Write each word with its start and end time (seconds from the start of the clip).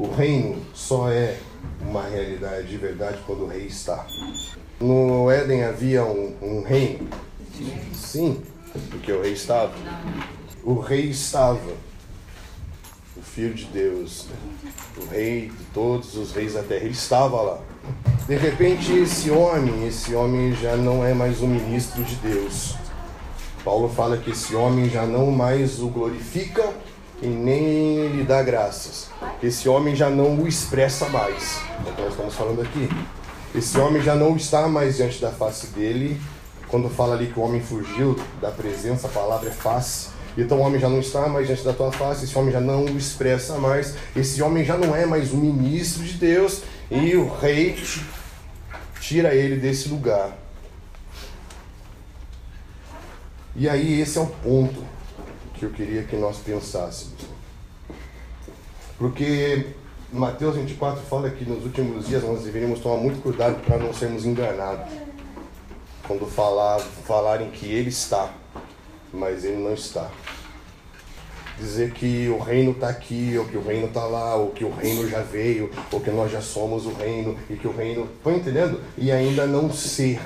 O 0.00 0.10
reino 0.10 0.56
só 0.72 1.10
é 1.10 1.36
uma 1.82 2.08
realidade 2.08 2.68
de 2.68 2.78
verdade 2.78 3.18
quando 3.26 3.44
o 3.44 3.46
rei 3.46 3.66
está. 3.66 4.06
No 4.80 5.30
Éden 5.30 5.62
havia 5.64 6.02
um, 6.02 6.34
um 6.40 6.62
reino? 6.62 7.06
Sim, 7.92 8.42
porque 8.88 9.12
o 9.12 9.20
rei 9.20 9.34
estava. 9.34 9.74
O 10.64 10.80
rei 10.80 11.10
estava. 11.10 11.70
O 13.14 13.20
Filho 13.20 13.52
de 13.52 13.66
Deus, 13.66 14.28
o 14.96 15.04
rei 15.10 15.50
de 15.50 15.64
todos 15.74 16.16
os 16.16 16.32
reis 16.32 16.54
da 16.54 16.62
terra, 16.62 16.84
ele 16.84 16.94
estava 16.94 17.42
lá. 17.42 17.60
De 18.26 18.36
repente, 18.36 18.94
esse 18.94 19.30
homem, 19.30 19.86
esse 19.86 20.14
homem 20.14 20.54
já 20.54 20.76
não 20.76 21.04
é 21.04 21.12
mais 21.12 21.42
um 21.42 21.46
ministro 21.46 22.02
de 22.04 22.14
Deus. 22.14 22.74
Paulo 23.62 23.90
fala 23.90 24.16
que 24.16 24.30
esse 24.30 24.54
homem 24.54 24.88
já 24.88 25.04
não 25.04 25.30
mais 25.30 25.78
o 25.78 25.88
glorifica 25.88 26.72
e 27.22 27.26
nem 27.26 28.08
lhe 28.08 28.24
dá 28.24 28.42
graças. 28.42 29.08
Esse 29.42 29.68
homem 29.68 29.94
já 29.94 30.08
não 30.08 30.36
o 30.36 30.48
expressa 30.48 31.08
mais. 31.08 31.60
É 31.86 31.90
o 31.90 31.94
que 31.94 32.02
nós 32.02 32.10
estamos 32.12 32.34
falando 32.34 32.62
aqui. 32.62 32.88
Esse 33.54 33.78
homem 33.78 34.02
já 34.02 34.14
não 34.14 34.36
está 34.36 34.68
mais 34.68 34.96
diante 34.96 35.20
da 35.20 35.30
face 35.30 35.68
dele. 35.68 36.20
Quando 36.68 36.88
fala 36.88 37.14
ali 37.14 37.26
que 37.26 37.38
o 37.38 37.42
homem 37.42 37.60
fugiu 37.60 38.18
da 38.40 38.50
presença, 38.50 39.08
a 39.08 39.10
palavra 39.10 39.48
é 39.48 39.52
face. 39.52 40.08
Então 40.38 40.58
o 40.58 40.60
homem 40.60 40.80
já 40.80 40.88
não 40.88 41.00
está 41.00 41.28
mais 41.28 41.46
diante 41.46 41.64
da 41.64 41.72
tua 41.72 41.90
face, 41.90 42.24
esse 42.24 42.38
homem 42.38 42.52
já 42.52 42.60
não 42.60 42.84
o 42.84 42.96
expressa 42.96 43.58
mais, 43.58 43.96
esse 44.14 44.40
homem 44.40 44.64
já 44.64 44.78
não 44.78 44.94
é 44.94 45.04
mais 45.04 45.32
um 45.32 45.38
ministro 45.38 46.04
de 46.04 46.12
Deus, 46.14 46.62
e 46.88 47.16
o 47.16 47.28
rei 47.28 47.76
tira 49.00 49.34
ele 49.34 49.56
desse 49.56 49.88
lugar. 49.88 50.38
E 53.56 53.68
aí 53.68 54.00
esse 54.00 54.18
é 54.18 54.20
o 54.20 54.26
ponto 54.26 54.84
que 55.60 55.66
eu 55.66 55.70
queria 55.70 56.02
que 56.04 56.16
nós 56.16 56.38
pensássemos. 56.38 57.20
Porque 58.96 59.66
Mateus 60.10 60.56
24 60.56 61.02
fala 61.02 61.28
que 61.28 61.44
nos 61.44 61.62
últimos 61.64 62.08
dias 62.08 62.22
nós 62.24 62.42
deveríamos 62.42 62.80
tomar 62.80 62.96
muito 62.96 63.20
cuidado 63.20 63.62
para 63.66 63.76
não 63.76 63.92
sermos 63.92 64.24
enganados. 64.24 64.90
Quando 66.06 66.26
falar, 66.26 66.80
falarem 66.80 67.50
que 67.50 67.66
Ele 67.66 67.90
está, 67.90 68.32
mas 69.12 69.44
Ele 69.44 69.62
não 69.62 69.74
está. 69.74 70.10
Dizer 71.58 71.92
que 71.92 72.26
o 72.30 72.38
reino 72.38 72.70
está 72.70 72.88
aqui, 72.88 73.36
ou 73.36 73.44
que 73.44 73.58
o 73.58 73.62
reino 73.62 73.86
está 73.86 74.04
lá, 74.06 74.36
ou 74.36 74.52
que 74.52 74.64
o 74.64 74.74
reino 74.74 75.06
já 75.06 75.20
veio, 75.20 75.70
ou 75.92 76.00
que 76.00 76.10
nós 76.10 76.32
já 76.32 76.40
somos 76.40 76.86
o 76.86 76.92
reino, 76.94 77.38
e 77.50 77.54
que 77.54 77.68
o 77.68 77.76
reino. 77.76 78.08
Estão 78.16 78.34
entendendo? 78.34 78.80
E 78.96 79.12
ainda 79.12 79.46
não 79.46 79.70
ser. 79.70 80.20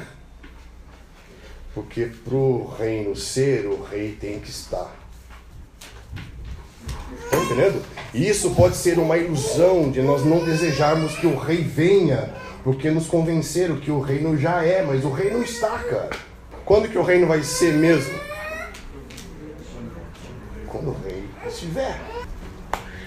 Porque 1.74 2.06
para 2.06 2.36
o 2.36 2.72
reino 2.78 3.16
ser, 3.16 3.66
o 3.66 3.82
rei 3.82 4.12
tem 4.12 4.38
que 4.38 4.48
estar. 4.48 5.03
Entendendo? 7.44 7.82
E 8.14 8.28
isso 8.28 8.50
pode 8.50 8.76
ser 8.76 8.98
uma 8.98 9.18
ilusão 9.18 9.90
de 9.90 10.00
nós 10.00 10.24
não 10.24 10.44
desejarmos 10.44 11.14
que 11.16 11.26
o 11.26 11.36
rei 11.36 11.62
venha, 11.62 12.30
porque 12.62 12.90
nos 12.90 13.06
convenceram 13.06 13.76
que 13.76 13.90
o 13.90 14.00
reino 14.00 14.36
já 14.38 14.64
é, 14.64 14.82
mas 14.82 15.04
o 15.04 15.10
reino 15.10 15.42
está, 15.42 15.78
cara. 15.78 16.10
Quando 16.64 16.88
que 16.88 16.96
o 16.96 17.02
reino 17.02 17.26
vai 17.26 17.42
ser 17.42 17.74
mesmo? 17.74 18.14
Quando 20.66 20.88
o 20.88 20.96
rei 21.04 21.24
estiver. 21.46 22.00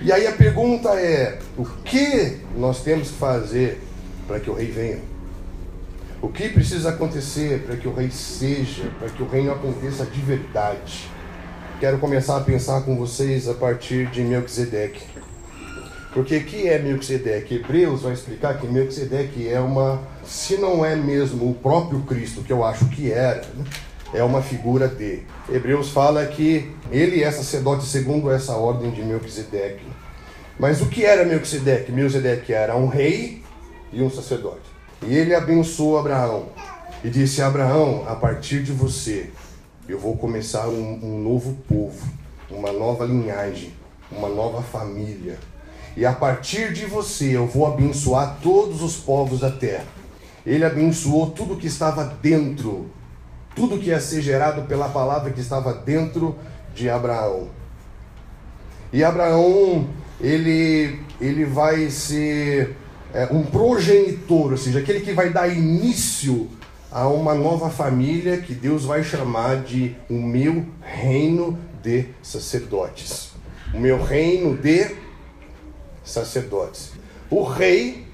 E 0.02 0.12
aí 0.12 0.28
a 0.28 0.34
pergunta 0.34 0.90
é: 0.90 1.40
o 1.58 1.66
que 1.66 2.38
nós 2.56 2.84
temos 2.84 3.10
que 3.10 3.18
fazer 3.18 3.82
para 4.28 4.40
que 4.40 4.50
o 4.50 4.54
rei 4.54 4.68
venha? 4.68 5.00
O 6.22 6.30
que 6.30 6.50
precisa 6.50 6.90
acontecer 6.90 7.64
para 7.64 7.76
que 7.76 7.88
o 7.88 7.94
rei 7.94 8.12
seja, 8.12 8.92
para 9.00 9.10
que 9.10 9.24
o 9.24 9.28
reino 9.28 9.52
aconteça 9.52 10.06
de 10.06 10.22
verdade? 10.22 11.10
Quero 11.80 12.00
começar 12.00 12.38
a 12.38 12.42
pensar 12.42 12.82
com 12.82 12.98
vocês 12.98 13.48
a 13.48 13.54
partir 13.54 14.08
de 14.08 14.22
Melquisedeque. 14.22 15.04
Porque 16.12 16.40
que 16.40 16.68
é 16.68 16.80
Melquisedeque? 16.80 17.56
Hebreus 17.56 18.02
vai 18.02 18.14
explicar 18.14 18.58
que 18.58 18.66
Melquisedeque 18.66 19.48
é 19.48 19.60
uma, 19.60 20.02
se 20.26 20.58
não 20.58 20.84
é 20.84 20.96
mesmo 20.96 21.50
o 21.50 21.54
próprio 21.54 22.02
Cristo, 22.02 22.42
que 22.42 22.52
eu 22.52 22.64
acho 22.64 22.86
que 22.90 23.12
era, 23.12 23.42
né? 23.56 23.64
é 24.14 24.24
uma 24.24 24.42
figura 24.42 24.88
de. 24.88 25.22
Hebreus 25.52 25.90
fala 25.90 26.26
que 26.26 26.74
ele 26.92 27.22
é 27.22 27.30
sacerdote 27.30 27.86
segundo 27.86 28.32
essa 28.32 28.54
ordem 28.54 28.90
de 28.90 29.04
Melquisedeque. 29.04 29.86
Mas 30.60 30.82
o 30.82 30.88
que 30.88 31.06
era 31.06 31.24
Melquisedeque? 31.24 31.92
Melquisedeque 31.92 32.54
era 32.54 32.76
um 32.76 32.88
rei 32.88 33.44
e 33.94 34.02
um 34.02 34.10
sacerdote. 34.10 34.66
E 35.06 35.16
ele 35.16 35.36
abençoou 35.36 36.00
Abraão 36.00 36.48
e 37.04 37.10
disse: 37.10 37.40
Abraão, 37.44 38.04
a 38.08 38.16
partir 38.16 38.64
de 38.64 38.72
você 38.72 39.30
eu 39.88 39.98
vou 39.98 40.18
começar 40.18 40.68
um, 40.68 41.00
um 41.02 41.22
novo 41.22 41.58
povo, 41.68 42.06
uma 42.52 42.72
nova 42.74 43.06
linhagem, 43.06 43.72
uma 44.12 44.28
nova 44.28 44.62
família. 44.62 45.40
E 45.96 46.06
a 46.06 46.12
partir 46.12 46.74
de 46.74 46.86
você 46.86 47.38
eu 47.38 47.48
vou 47.48 47.66
abençoar 47.66 48.38
todos 48.42 48.82
os 48.82 48.98
povos 48.98 49.40
da 49.40 49.50
terra. 49.50 49.86
Ele 50.46 50.66
abençoou 50.66 51.30
tudo 51.30 51.56
que 51.56 51.68
estava 51.68 52.04
dentro, 52.22 52.90
tudo 53.56 53.78
que 53.78 53.88
ia 53.88 54.00
ser 54.00 54.22
gerado 54.22 54.64
pela 54.64 54.90
palavra 54.90 55.32
que 55.32 55.40
estava 55.40 55.74
dentro 55.74 56.36
de 56.76 56.90
Abraão. 56.90 57.48
E 58.92 59.04
Abraão, 59.04 59.88
ele, 60.20 61.00
ele 61.20 61.46
vai 61.46 61.90
ser 61.90 62.76
é, 63.14 63.28
um 63.32 63.44
progenitor, 63.44 64.52
ou 64.52 64.58
seja, 64.58 64.80
aquele 64.80 65.00
que 65.00 65.14
vai 65.14 65.30
dar 65.30 65.48
início 65.48 66.50
a 66.92 67.08
uma 67.08 67.34
nova 67.34 67.70
família 67.70 68.38
que 68.38 68.54
Deus 68.54 68.86
vai 68.86 69.04
chamar 69.04 69.64
de 69.64 69.96
o 70.10 70.14
meu 70.14 70.66
reino 70.82 71.58
de 71.82 72.06
sacerdotes. 72.22 73.32
O 73.74 73.80
meu 73.80 74.02
reino 74.02 74.56
de 74.56 74.96
sacerdotes. 76.04 76.92
O 77.30 77.44
rei 77.44 78.06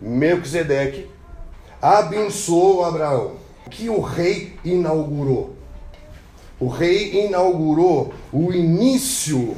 Melquisedeque 0.00 1.08
abençoou 1.80 2.84
Abraão. 2.84 3.34
Que 3.70 3.88
o 3.88 4.00
rei 4.00 4.54
inaugurou? 4.64 5.56
O 6.58 6.68
rei 6.68 7.26
inaugurou 7.26 8.14
o 8.32 8.52
início 8.52 9.56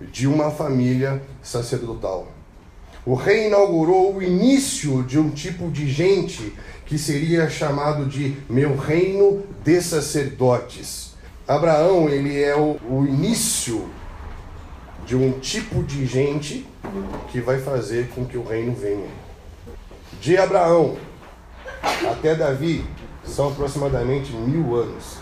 de 0.00 0.26
uma 0.26 0.50
família 0.50 1.22
sacerdotal. 1.42 2.28
O 3.04 3.14
rei 3.14 3.46
inaugurou 3.46 4.14
o 4.16 4.22
início 4.22 5.02
de 5.04 5.18
um 5.18 5.30
tipo 5.30 5.70
de 5.70 5.88
gente 5.90 6.52
que 6.92 6.98
seria 6.98 7.48
chamado 7.48 8.04
de 8.04 8.36
meu 8.50 8.76
reino 8.76 9.42
de 9.64 9.80
sacerdotes. 9.80 11.14
Abraão, 11.48 12.06
ele 12.06 12.38
é 12.38 12.54
o, 12.54 12.76
o 12.86 13.06
início 13.06 13.88
de 15.06 15.16
um 15.16 15.40
tipo 15.40 15.82
de 15.84 16.04
gente 16.04 16.68
que 17.30 17.40
vai 17.40 17.58
fazer 17.58 18.10
com 18.10 18.26
que 18.26 18.36
o 18.36 18.44
reino 18.44 18.74
venha. 18.74 19.08
De 20.20 20.36
Abraão 20.36 20.98
até 22.10 22.34
Davi 22.34 22.84
são 23.24 23.48
aproximadamente 23.48 24.30
mil 24.30 24.76
anos. 24.76 25.16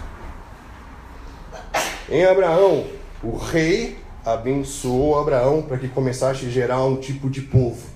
Em 2.09 2.25
Abraão, 2.25 2.84
o 3.22 3.36
rei 3.36 3.97
abençoou 4.26 5.20
Abraão 5.20 5.62
para 5.62 5.78
que 5.78 5.86
começasse 5.86 6.47
a 6.47 6.50
gerar 6.50 6.82
um 6.82 6.97
tipo 6.97 7.30
de 7.30 7.42
povo. 7.42 7.86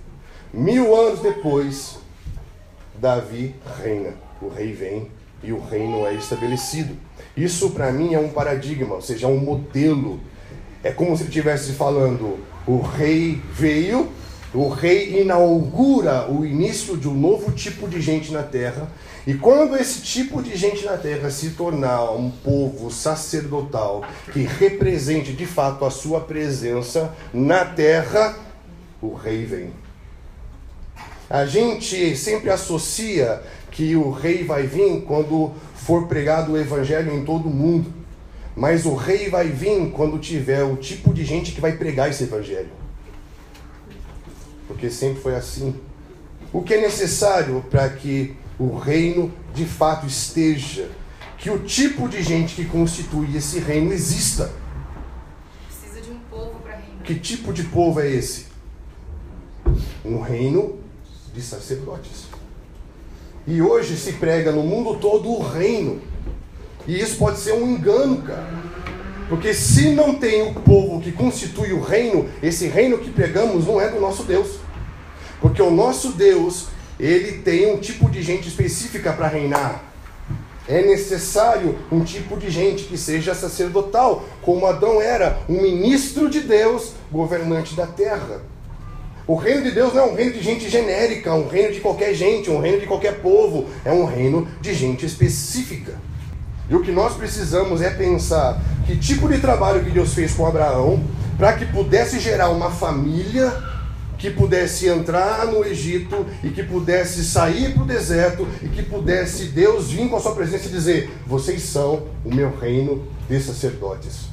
Mil 0.52 0.94
anos 0.94 1.18
depois, 1.18 2.03
Davi 2.98 3.54
reina. 3.82 4.14
O 4.40 4.48
rei 4.48 4.72
vem 4.72 5.10
e 5.42 5.52
o 5.52 5.60
reino 5.60 6.06
é 6.06 6.14
estabelecido. 6.14 6.96
Isso 7.36 7.70
para 7.70 7.92
mim 7.92 8.14
é 8.14 8.18
um 8.18 8.30
paradigma, 8.30 8.96
ou 8.96 9.02
seja, 9.02 9.26
é 9.26 9.30
um 9.30 9.38
modelo. 9.38 10.20
É 10.82 10.90
como 10.90 11.16
se 11.16 11.24
estivesse 11.24 11.72
falando: 11.72 12.38
o 12.66 12.80
rei 12.80 13.40
veio, 13.52 14.10
o 14.54 14.68
rei 14.68 15.20
inaugura 15.20 16.30
o 16.30 16.44
início 16.44 16.96
de 16.96 17.08
um 17.08 17.14
novo 17.14 17.52
tipo 17.52 17.88
de 17.88 18.00
gente 18.00 18.32
na 18.32 18.42
terra. 18.42 18.88
E 19.26 19.34
quando 19.34 19.76
esse 19.76 20.02
tipo 20.02 20.42
de 20.42 20.54
gente 20.54 20.84
na 20.84 20.98
terra 20.98 21.30
se 21.30 21.50
tornar 21.50 22.12
um 22.12 22.30
povo 22.30 22.90
sacerdotal 22.90 24.04
que 24.32 24.40
represente 24.40 25.32
de 25.32 25.46
fato 25.46 25.84
a 25.84 25.90
sua 25.90 26.20
presença 26.20 27.14
na 27.32 27.64
terra, 27.64 28.36
o 29.00 29.14
rei 29.14 29.44
vem. 29.46 29.83
A 31.34 31.46
gente 31.46 32.16
sempre 32.16 32.48
associa 32.48 33.42
que 33.72 33.96
o 33.96 34.12
rei 34.12 34.44
vai 34.44 34.68
vir 34.68 35.02
quando 35.02 35.50
for 35.74 36.06
pregado 36.06 36.52
o 36.52 36.56
evangelho 36.56 37.12
em 37.12 37.24
todo 37.24 37.48
o 37.48 37.52
mundo. 37.52 37.92
Mas 38.54 38.86
o 38.86 38.94
rei 38.94 39.28
vai 39.28 39.48
vir 39.48 39.90
quando 39.90 40.16
tiver 40.20 40.62
o 40.62 40.76
tipo 40.76 41.12
de 41.12 41.24
gente 41.24 41.50
que 41.50 41.60
vai 41.60 41.72
pregar 41.72 42.08
esse 42.08 42.22
evangelho. 42.22 42.70
Porque 44.68 44.88
sempre 44.88 45.20
foi 45.20 45.34
assim. 45.34 45.74
O 46.52 46.62
que 46.62 46.74
é 46.74 46.80
necessário 46.80 47.64
para 47.68 47.88
que 47.88 48.36
o 48.56 48.78
reino 48.78 49.32
de 49.52 49.64
fato 49.64 50.06
esteja? 50.06 50.88
Que 51.36 51.50
o 51.50 51.58
tipo 51.58 52.08
de 52.08 52.22
gente 52.22 52.54
que 52.54 52.64
constitui 52.64 53.36
esse 53.36 53.58
reino 53.58 53.92
exista. 53.92 54.52
Precisa 55.66 56.00
de 56.00 56.12
um 56.12 56.18
povo 56.30 56.60
para 56.60 56.76
reinar. 56.76 57.02
Que 57.02 57.16
tipo 57.16 57.52
de 57.52 57.64
povo 57.64 57.98
é 57.98 58.08
esse? 58.08 58.46
Um 60.04 60.20
reino 60.20 60.83
de 61.34 61.42
sacerdotes. 61.42 62.26
E 63.46 63.60
hoje 63.60 63.96
se 63.96 64.12
prega 64.12 64.52
no 64.52 64.62
mundo 64.62 64.98
todo 64.98 65.28
o 65.30 65.42
reino. 65.42 66.00
E 66.86 66.98
isso 66.98 67.16
pode 67.16 67.38
ser 67.38 67.52
um 67.52 67.72
engano, 67.72 68.22
cara. 68.22 68.48
Porque 69.28 69.52
se 69.52 69.90
não 69.90 70.14
tem 70.14 70.42
o 70.42 70.54
povo 70.54 71.00
que 71.00 71.10
constitui 71.10 71.72
o 71.72 71.80
reino, 71.80 72.28
esse 72.42 72.66
reino 72.66 72.98
que 72.98 73.10
pregamos 73.10 73.66
não 73.66 73.80
é 73.80 73.88
do 73.88 74.00
nosso 74.00 74.22
Deus. 74.22 74.58
Porque 75.40 75.60
o 75.60 75.70
nosso 75.70 76.12
Deus, 76.12 76.68
ele 76.98 77.38
tem 77.38 77.74
um 77.74 77.78
tipo 77.78 78.08
de 78.10 78.22
gente 78.22 78.48
específica 78.48 79.12
para 79.12 79.28
reinar. 79.28 79.82
É 80.66 80.80
necessário 80.82 81.78
um 81.92 82.02
tipo 82.02 82.38
de 82.38 82.48
gente 82.50 82.84
que 82.84 82.96
seja 82.96 83.34
sacerdotal, 83.34 84.24
como 84.40 84.66
Adão 84.66 85.00
era, 85.02 85.38
um 85.48 85.60
ministro 85.60 86.30
de 86.30 86.40
Deus, 86.40 86.92
governante 87.12 87.74
da 87.74 87.86
terra. 87.86 88.40
O 89.26 89.36
reino 89.36 89.62
de 89.62 89.70
Deus 89.70 89.94
não 89.94 90.02
é 90.02 90.06
um 90.06 90.14
reino 90.14 90.32
de 90.32 90.42
gente 90.42 90.68
genérica, 90.68 91.32
um 91.34 91.48
reino 91.48 91.72
de 91.72 91.80
qualquer 91.80 92.14
gente, 92.14 92.50
um 92.50 92.60
reino 92.60 92.80
de 92.80 92.86
qualquer 92.86 93.20
povo. 93.20 93.66
É 93.84 93.90
um 93.90 94.04
reino 94.04 94.46
de 94.60 94.74
gente 94.74 95.06
específica. 95.06 95.94
E 96.68 96.74
o 96.74 96.82
que 96.82 96.92
nós 96.92 97.14
precisamos 97.14 97.80
é 97.80 97.90
pensar 97.90 98.60
que 98.86 98.96
tipo 98.96 99.28
de 99.28 99.38
trabalho 99.38 99.82
que 99.82 99.90
Deus 99.90 100.12
fez 100.12 100.34
com 100.34 100.46
Abraão 100.46 101.02
para 101.38 101.54
que 101.54 101.64
pudesse 101.64 102.18
gerar 102.20 102.50
uma 102.50 102.70
família 102.70 103.52
que 104.18 104.30
pudesse 104.30 104.88
entrar 104.88 105.46
no 105.46 105.64
Egito 105.64 106.24
e 106.42 106.48
que 106.48 106.62
pudesse 106.62 107.24
sair 107.24 107.74
para 107.74 107.82
o 107.82 107.86
deserto 107.86 108.46
e 108.62 108.68
que 108.68 108.82
pudesse 108.82 109.46
Deus 109.46 109.90
vir 109.90 110.08
com 110.08 110.16
a 110.16 110.20
sua 110.20 110.34
presença 110.34 110.68
e 110.68 110.70
dizer: 110.70 111.10
Vocês 111.26 111.62
são 111.62 112.04
o 112.24 112.34
meu 112.34 112.54
reino 112.58 113.06
de 113.28 113.40
sacerdotes. 113.40 114.28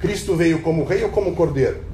Cristo 0.00 0.36
veio 0.36 0.60
como 0.60 0.84
rei 0.84 1.02
ou 1.04 1.10
como 1.10 1.34
cordeiro? 1.34 1.91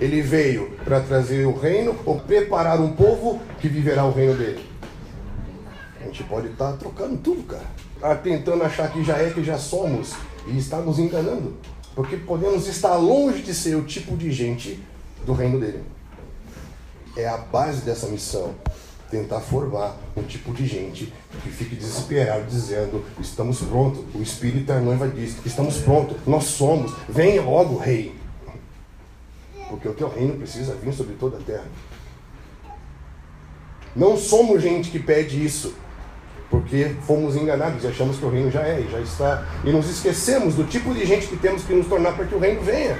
Ele 0.00 0.22
veio 0.22 0.70
para 0.82 0.98
trazer 0.98 1.46
o 1.46 1.54
reino 1.54 1.94
ou 2.06 2.18
preparar 2.18 2.80
um 2.80 2.92
povo 2.92 3.38
que 3.60 3.68
viverá 3.68 4.02
o 4.06 4.10
reino 4.10 4.34
dele? 4.34 4.64
A 6.00 6.06
gente 6.06 6.24
pode 6.24 6.48
estar 6.48 6.72
tá 6.72 6.76
trocando 6.78 7.18
tudo, 7.18 7.42
cara. 7.42 7.66
Tá 8.00 8.14
tentando 8.14 8.64
achar 8.64 8.90
que 8.90 9.04
já 9.04 9.18
é, 9.18 9.28
que 9.28 9.44
já 9.44 9.58
somos. 9.58 10.14
E 10.46 10.56
está 10.56 10.78
nos 10.78 10.98
enganando. 10.98 11.54
Porque 11.94 12.16
podemos 12.16 12.66
estar 12.66 12.96
longe 12.96 13.42
de 13.42 13.52
ser 13.52 13.74
o 13.76 13.82
tipo 13.82 14.16
de 14.16 14.32
gente 14.32 14.82
do 15.26 15.34
reino 15.34 15.60
dele. 15.60 15.82
É 17.14 17.28
a 17.28 17.36
base 17.36 17.82
dessa 17.82 18.06
missão. 18.06 18.54
Tentar 19.10 19.40
formar 19.40 19.96
um 20.16 20.22
tipo 20.22 20.54
de 20.54 20.66
gente 20.66 21.12
que 21.42 21.50
fique 21.50 21.76
desesperado 21.76 22.44
dizendo: 22.46 23.04
estamos 23.20 23.60
prontos. 23.60 24.02
O 24.14 24.22
Espírito 24.22 24.72
noiva 24.80 25.08
diz: 25.08 25.36
estamos 25.44 25.76
prontos, 25.78 26.16
nós 26.26 26.44
somos. 26.44 26.94
Venha 27.06 27.42
logo, 27.42 27.76
Rei. 27.76 28.19
Porque 29.70 29.88
o 29.88 29.94
teu 29.94 30.08
reino 30.08 30.34
precisa 30.34 30.74
vir 30.74 30.92
sobre 30.92 31.14
toda 31.14 31.38
a 31.38 31.40
terra. 31.40 31.66
Não 33.96 34.16
somos 34.16 34.60
gente 34.60 34.90
que 34.90 34.98
pede 34.98 35.42
isso 35.42 35.74
porque 36.50 36.96
fomos 37.06 37.36
enganados 37.36 37.84
e 37.84 37.86
achamos 37.86 38.18
que 38.18 38.24
o 38.24 38.28
reino 38.28 38.50
já 38.50 38.62
é 38.62 38.80
e 38.80 38.90
já 38.90 39.00
está. 39.00 39.46
E 39.64 39.70
nos 39.70 39.88
esquecemos 39.88 40.56
do 40.56 40.64
tipo 40.64 40.92
de 40.92 41.06
gente 41.06 41.28
que 41.28 41.36
temos 41.36 41.62
que 41.62 41.72
nos 41.72 41.86
tornar 41.86 42.12
para 42.12 42.26
que 42.26 42.34
o 42.34 42.38
reino 42.38 42.60
venha. 42.60 42.98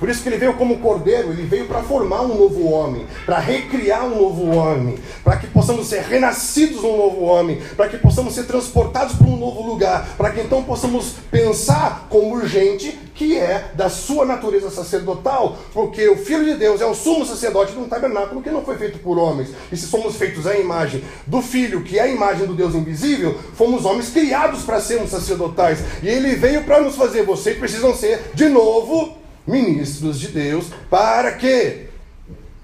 Por 0.00 0.08
isso 0.08 0.22
que 0.22 0.30
ele 0.30 0.38
veio 0.38 0.54
como 0.54 0.78
cordeiro, 0.78 1.30
ele 1.30 1.42
veio 1.42 1.66
para 1.66 1.82
formar 1.82 2.22
um 2.22 2.34
novo 2.34 2.70
homem, 2.70 3.06
para 3.26 3.38
recriar 3.38 4.06
um 4.06 4.16
novo 4.16 4.46
homem, 4.56 4.98
para 5.22 5.36
que 5.36 5.46
possamos 5.46 5.86
ser 5.88 6.00
renascidos 6.00 6.82
um 6.82 6.96
novo 6.96 7.20
homem, 7.24 7.60
para 7.76 7.86
que 7.86 7.98
possamos 7.98 8.34
ser 8.34 8.44
transportados 8.44 9.14
para 9.14 9.26
um 9.26 9.36
novo 9.36 9.62
lugar, 9.62 10.08
para 10.16 10.30
que 10.30 10.40
então 10.40 10.64
possamos 10.64 11.16
pensar 11.30 12.06
como 12.08 12.46
gente 12.46 12.98
que 13.20 13.36
é 13.36 13.72
da 13.74 13.90
sua 13.90 14.24
natureza 14.24 14.70
sacerdotal, 14.70 15.58
porque 15.74 16.08
o 16.08 16.16
Filho 16.16 16.42
de 16.42 16.54
Deus 16.54 16.80
é 16.80 16.86
o 16.86 16.94
sumo 16.94 17.26
sacerdote 17.26 17.72
de 17.72 17.78
um 17.78 17.86
tabernáculo 17.86 18.40
que 18.40 18.48
não 18.48 18.64
foi 18.64 18.78
feito 18.78 18.98
por 19.00 19.18
homens. 19.18 19.50
E 19.70 19.76
se 19.76 19.88
somos 19.88 20.16
feitos 20.16 20.46
à 20.46 20.56
imagem 20.56 21.04
do 21.26 21.42
Filho, 21.42 21.84
que 21.84 21.98
é 21.98 22.04
a 22.04 22.08
imagem 22.08 22.46
do 22.46 22.54
Deus 22.54 22.74
invisível, 22.74 23.38
fomos 23.56 23.84
homens 23.84 24.08
criados 24.08 24.62
para 24.62 24.80
sermos 24.80 25.10
sacerdotais. 25.10 25.80
E 26.02 26.08
ele 26.08 26.34
veio 26.34 26.64
para 26.64 26.80
nos 26.80 26.96
fazer, 26.96 27.22
vocês 27.26 27.58
precisam 27.58 27.94
ser 27.94 28.30
de 28.32 28.48
novo 28.48 29.18
ministros 29.46 30.18
de 30.18 30.28
Deus 30.28 30.68
para 30.88 31.32
que 31.32 31.88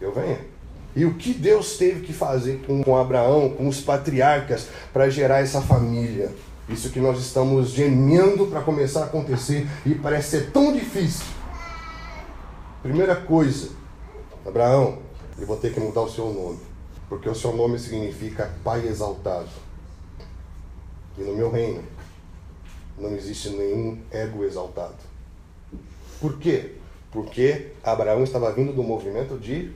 eu 0.00 0.10
venha. 0.10 0.38
E 0.96 1.04
o 1.04 1.12
que 1.12 1.34
Deus 1.34 1.76
teve 1.76 2.00
que 2.00 2.14
fazer 2.14 2.62
com 2.66 2.96
Abraão, 2.96 3.50
com 3.50 3.68
os 3.68 3.82
patriarcas, 3.82 4.68
para 4.90 5.10
gerar 5.10 5.40
essa 5.40 5.60
família? 5.60 6.30
Isso 6.68 6.90
que 6.90 7.00
nós 7.00 7.18
estamos 7.20 7.70
gemendo 7.70 8.46
para 8.46 8.60
começar 8.60 9.02
a 9.02 9.04
acontecer 9.04 9.68
e 9.84 9.94
parece 9.94 10.30
ser 10.30 10.50
tão 10.50 10.72
difícil. 10.72 11.26
Primeira 12.82 13.14
coisa, 13.14 13.70
Abraão, 14.44 14.98
eu 15.38 15.46
vou 15.46 15.56
ter 15.56 15.72
que 15.72 15.80
mudar 15.80 16.02
o 16.02 16.10
seu 16.10 16.32
nome, 16.32 16.58
porque 17.08 17.28
o 17.28 17.34
seu 17.34 17.54
nome 17.54 17.78
significa 17.78 18.52
Pai 18.64 18.86
exaltado. 18.86 19.48
E 21.18 21.22
no 21.22 21.34
meu 21.34 21.50
reino 21.50 21.82
não 22.98 23.10
existe 23.14 23.50
nenhum 23.50 23.98
ego 24.10 24.44
exaltado. 24.44 24.96
Por 26.20 26.38
quê? 26.38 26.72
Porque 27.10 27.72
Abraão 27.82 28.24
estava 28.24 28.50
vindo 28.52 28.72
do 28.72 28.82
movimento 28.82 29.38
de, 29.38 29.70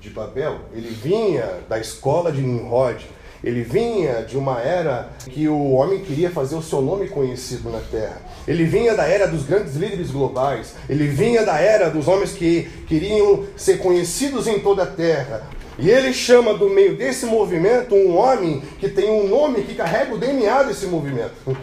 de 0.00 0.10
Babel. 0.10 0.60
Ele 0.72 0.88
vinha 0.88 1.62
da 1.68 1.78
escola 1.78 2.30
de 2.30 2.40
Nimrod. 2.40 3.06
Ele 3.46 3.62
vinha 3.62 4.24
de 4.24 4.36
uma 4.36 4.60
era 4.60 5.08
que 5.30 5.46
o 5.46 5.70
homem 5.70 6.00
queria 6.00 6.28
fazer 6.28 6.56
o 6.56 6.62
seu 6.62 6.82
nome 6.82 7.06
conhecido 7.06 7.70
na 7.70 7.78
terra. 7.78 8.20
Ele 8.46 8.64
vinha 8.64 8.96
da 8.96 9.04
era 9.04 9.28
dos 9.28 9.44
grandes 9.44 9.76
líderes 9.76 10.10
globais. 10.10 10.74
Ele 10.88 11.06
vinha 11.06 11.44
da 11.44 11.56
era 11.56 11.88
dos 11.88 12.08
homens 12.08 12.32
que 12.32 12.68
queriam 12.88 13.44
ser 13.56 13.78
conhecidos 13.78 14.48
em 14.48 14.58
toda 14.58 14.82
a 14.82 14.86
terra. 14.86 15.46
E 15.78 15.88
ele 15.88 16.12
chama 16.12 16.54
do 16.54 16.68
meio 16.68 16.96
desse 16.96 17.24
movimento 17.24 17.94
um 17.94 18.16
homem 18.16 18.62
que 18.80 18.88
tem 18.88 19.08
um 19.08 19.28
nome 19.28 19.62
que 19.62 19.76
carrega 19.76 20.12
o 20.12 20.18
DNA 20.18 20.64
desse 20.64 20.86
movimento: 20.86 21.56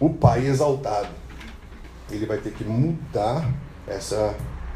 o 0.00 0.10
Pai 0.10 0.44
Exaltado 0.44 1.26
ele 2.10 2.26
vai 2.26 2.38
ter 2.38 2.52
que 2.52 2.64
mudar 2.64 3.48
essa 3.86 4.34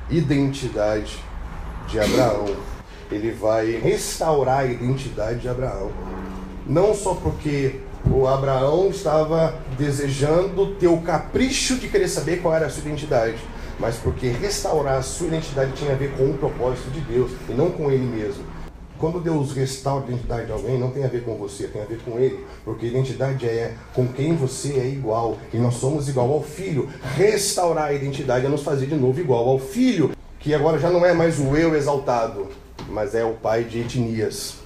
identidade 0.09 1.19
de 1.89 1.99
Abraão. 1.99 2.70
Ele 3.11 3.33
vai 3.33 3.73
restaurar 3.73 4.61
a 4.61 4.67
identidade 4.67 5.41
de 5.41 5.49
Abraão. 5.49 5.91
Não 6.67 6.95
só 6.95 7.15
porque 7.15 7.81
o 8.09 8.27
Abraão 8.27 8.89
estava 8.89 9.55
desejando 9.77 10.75
ter 10.77 10.87
o 10.87 11.01
capricho 11.01 11.77
de 11.77 11.89
querer 11.89 12.09
saber 12.09 12.41
qual 12.41 12.55
era 12.55 12.67
a 12.67 12.71
sua 12.71 12.83
identidade, 12.83 13.39
mas 13.79 13.97
porque 13.97 14.29
restaurar 14.29 14.99
a 14.99 15.03
sua 15.03 15.27
identidade 15.27 15.73
tinha 15.73 15.93
a 15.93 15.97
ver 15.97 16.13
com 16.17 16.31
o 16.31 16.39
propósito 16.39 16.91
de 16.91 17.01
Deus 17.01 17.33
e 17.49 17.53
não 17.53 17.71
com 17.71 17.91
ele 17.91 18.05
mesmo. 18.05 18.45
Quando 19.01 19.19
Deus 19.19 19.53
restaura 19.53 20.05
a 20.05 20.09
identidade 20.09 20.47
de 20.47 20.53
alguém, 20.53 20.79
não 20.79 20.91
tem 20.91 21.03
a 21.05 21.09
ver 21.09 21.25
com 21.25 21.35
você, 21.35 21.67
tem 21.67 21.81
a 21.81 21.87
ver 21.87 21.99
com 22.05 22.19
ele. 22.19 22.45
Porque 22.63 22.85
identidade 22.85 23.47
é 23.47 23.73
com 23.95 24.07
quem 24.07 24.37
você 24.37 24.75
é 24.75 24.87
igual. 24.87 25.39
E 25.55 25.57
nós 25.57 25.77
somos 25.77 26.07
igual 26.07 26.31
ao 26.31 26.43
filho. 26.43 26.87
Restaurar 27.17 27.87
a 27.87 27.93
identidade 27.95 28.45
é 28.45 28.49
nos 28.51 28.63
fazer 28.63 28.85
de 28.85 28.95
novo 28.95 29.19
igual 29.19 29.49
ao 29.49 29.59
filho. 29.59 30.11
Que 30.39 30.53
agora 30.53 30.79
já 30.79 30.91
não 30.91 31.05
é 31.05 31.15
mais 31.15 31.39
o 31.39 31.57
eu 31.57 31.75
exaltado, 31.75 32.49
mas 32.91 33.15
é 33.15 33.25
o 33.25 33.35
pai 33.35 33.65
de 33.65 33.81
etnias, 33.81 34.57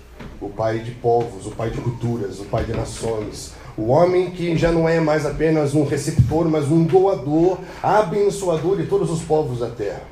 o 0.41 0.49
pai 0.49 0.79
de 0.79 0.93
povos, 0.93 1.47
o 1.47 1.51
pai 1.51 1.71
de 1.71 1.81
culturas, 1.81 2.41
o 2.41 2.45
pai 2.45 2.65
de 2.65 2.73
nações. 2.73 3.53
O 3.77 3.89
homem 3.89 4.31
que 4.31 4.57
já 4.57 4.71
não 4.71 4.89
é 4.89 5.01
mais 5.01 5.27
apenas 5.27 5.75
um 5.75 5.85
receptor, 5.85 6.49
mas 6.49 6.71
um 6.71 6.85
doador, 6.85 7.59
abençoador 7.83 8.77
de 8.77 8.87
todos 8.87 9.11
os 9.11 9.23
povos 9.23 9.61
da 9.61 9.69
terra. 9.69 10.03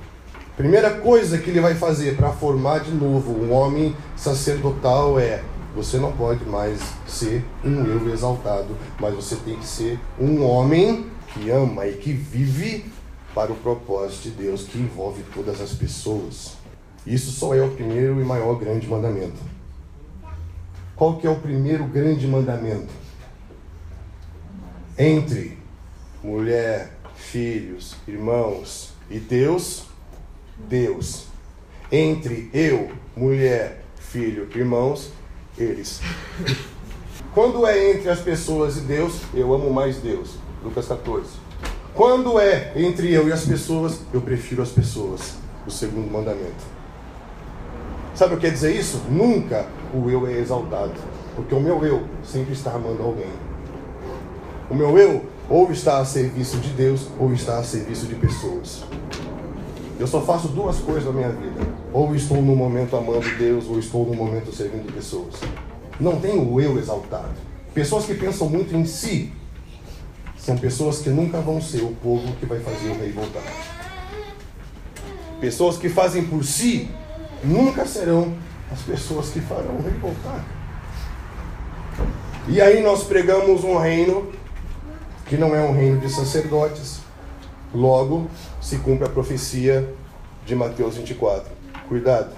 Primeira 0.57 0.91
coisa 0.91 1.39
que 1.39 1.49
ele 1.49 1.61
vai 1.61 1.75
fazer 1.75 2.17
para 2.17 2.31
formar 2.31 2.81
de 2.81 2.91
novo 2.91 3.33
um 3.33 3.53
homem 3.53 3.97
sacerdotal 4.17 5.19
é: 5.19 5.43
você 5.75 5.97
não 5.97 6.13
pode 6.13 6.45
mais 6.45 6.81
ser 7.07 7.45
um 7.65 7.87
eu 7.87 8.13
exaltado, 8.13 8.77
mas 9.01 9.15
você 9.15 9.37
tem 9.37 9.57
que 9.57 9.67
ser 9.67 9.99
um 10.21 10.45
homem 10.45 11.07
que 11.33 11.49
ama 11.51 11.87
e 11.87 11.95
que 11.95 12.13
vive 12.13 12.85
para 13.35 13.51
o 13.51 13.57
propósito 13.57 14.25
de 14.25 14.31
Deus 14.31 14.65
que 14.65 14.79
envolve 14.79 15.23
todas 15.35 15.61
as 15.61 15.73
pessoas. 15.73 16.62
Isso 17.07 17.33
só 17.33 17.55
é 17.55 17.63
o 17.63 17.71
primeiro 17.71 18.21
e 18.21 18.25
maior 18.25 18.55
grande 18.55 18.87
mandamento. 18.87 19.39
Qual 20.95 21.17
que 21.17 21.27
é 21.27 21.31
o 21.31 21.37
primeiro 21.37 21.85
grande 21.85 22.27
mandamento? 22.27 22.93
Entre 24.97 25.59
mulher, 26.23 26.93
filhos, 27.17 27.97
irmãos 28.07 28.91
e 29.11 29.19
Deus, 29.19 29.87
Deus. 30.69 31.27
Entre 31.91 32.49
eu, 32.53 32.93
mulher, 33.17 33.85
filho, 33.97 34.49
irmãos, 34.55 35.11
eles. 35.59 36.01
Quando 37.35 37.67
é 37.67 37.93
entre 37.93 38.11
as 38.11 38.21
pessoas 38.21 38.77
e 38.77 38.81
Deus, 38.81 39.21
eu 39.35 39.53
amo 39.53 39.73
mais 39.73 39.97
Deus. 39.97 40.37
Lucas 40.63 40.87
14. 40.87 41.27
Quando 41.95 42.39
é 42.39 42.73
entre 42.77 43.13
eu 43.13 43.29
e 43.29 43.33
as 43.33 43.45
pessoas, 43.45 44.01
eu 44.13 44.21
prefiro 44.21 44.63
as 44.63 44.71
pessoas. 44.71 45.35
O 45.67 45.71
segundo 45.71 46.11
mandamento. 46.11 46.82
Sabe 48.14 48.35
o 48.35 48.37
que 48.37 48.47
quer 48.47 48.52
dizer 48.52 48.76
isso? 48.76 49.02
Nunca 49.11 49.66
o 49.95 50.11
eu 50.11 50.26
é 50.26 50.38
exaltado. 50.38 50.92
Porque 51.35 51.54
o 51.54 51.61
meu 51.61 51.85
eu 51.85 52.02
sempre 52.23 52.52
está 52.52 52.73
amando 52.73 53.02
alguém. 53.02 53.31
O 54.71 54.75
meu 54.75 54.99
eu 54.99 55.25
ou 55.49 55.71
está 55.73 55.99
a 55.99 56.04
serviço 56.04 56.59
de 56.59 56.71
Deus 56.71 57.09
ou 57.19 57.33
está 57.33 57.59
a 57.59 57.64
serviço 57.64 58.07
de 58.07 58.14
pessoas. 58.14 58.85
Eu 59.99 60.07
só 60.07 60.21
faço 60.21 60.49
duas 60.49 60.78
coisas 60.78 61.04
na 61.04 61.12
minha 61.12 61.31
vida. 61.31 61.61
Ou 61.92 62.14
estou 62.14 62.38
no 62.42 62.57
momento 62.57 62.97
amando 62.97 63.28
Deus, 63.38 63.66
ou 63.69 63.78
estou 63.78 64.07
no 64.07 64.14
momento 64.14 64.52
servindo 64.52 64.92
pessoas. 64.92 65.35
Não 65.99 66.21
tem 66.21 66.38
o 66.38 66.61
eu 66.61 66.78
exaltado. 66.78 67.33
Pessoas 67.75 68.04
que 68.04 68.14
pensam 68.14 68.49
muito 68.49 68.75
em 68.75 68.85
si 68.85 69.33
são 70.37 70.57
pessoas 70.57 70.99
que 70.99 71.09
nunca 71.09 71.40
vão 71.40 71.61
ser 71.61 71.83
o 71.83 71.95
povo 72.02 72.33
que 72.40 72.47
vai 72.47 72.59
fazer 72.59 72.90
o 72.90 72.99
rei 72.99 73.12
voltar. 73.12 73.42
Pessoas 75.40 75.76
que 75.76 75.88
fazem 75.88 76.25
por 76.25 76.45
si 76.45 76.90
nunca 77.45 77.87
serão 77.87 78.35
as 78.71 78.81
pessoas 78.81 79.29
que 79.31 79.41
farão 79.41 79.77
o 79.77 79.83
rei 79.83 79.93
voltar. 79.95 80.45
E 82.49 82.61
aí 82.61 82.83
nós 82.83 83.05
pregamos 83.05 83.63
um 83.63 83.77
reino 83.77 84.33
que 85.27 85.37
não 85.37 85.55
é 85.55 85.63
um 85.63 85.73
reino 85.73 86.01
de 86.01 86.09
sacerdotes. 86.11 87.01
Logo 87.75 88.29
se 88.61 88.79
cumpre 88.79 89.07
a 89.07 89.09
profecia 89.09 89.89
de 90.45 90.55
Mateus 90.55 90.97
24. 90.97 91.51
Cuidado. 91.89 92.35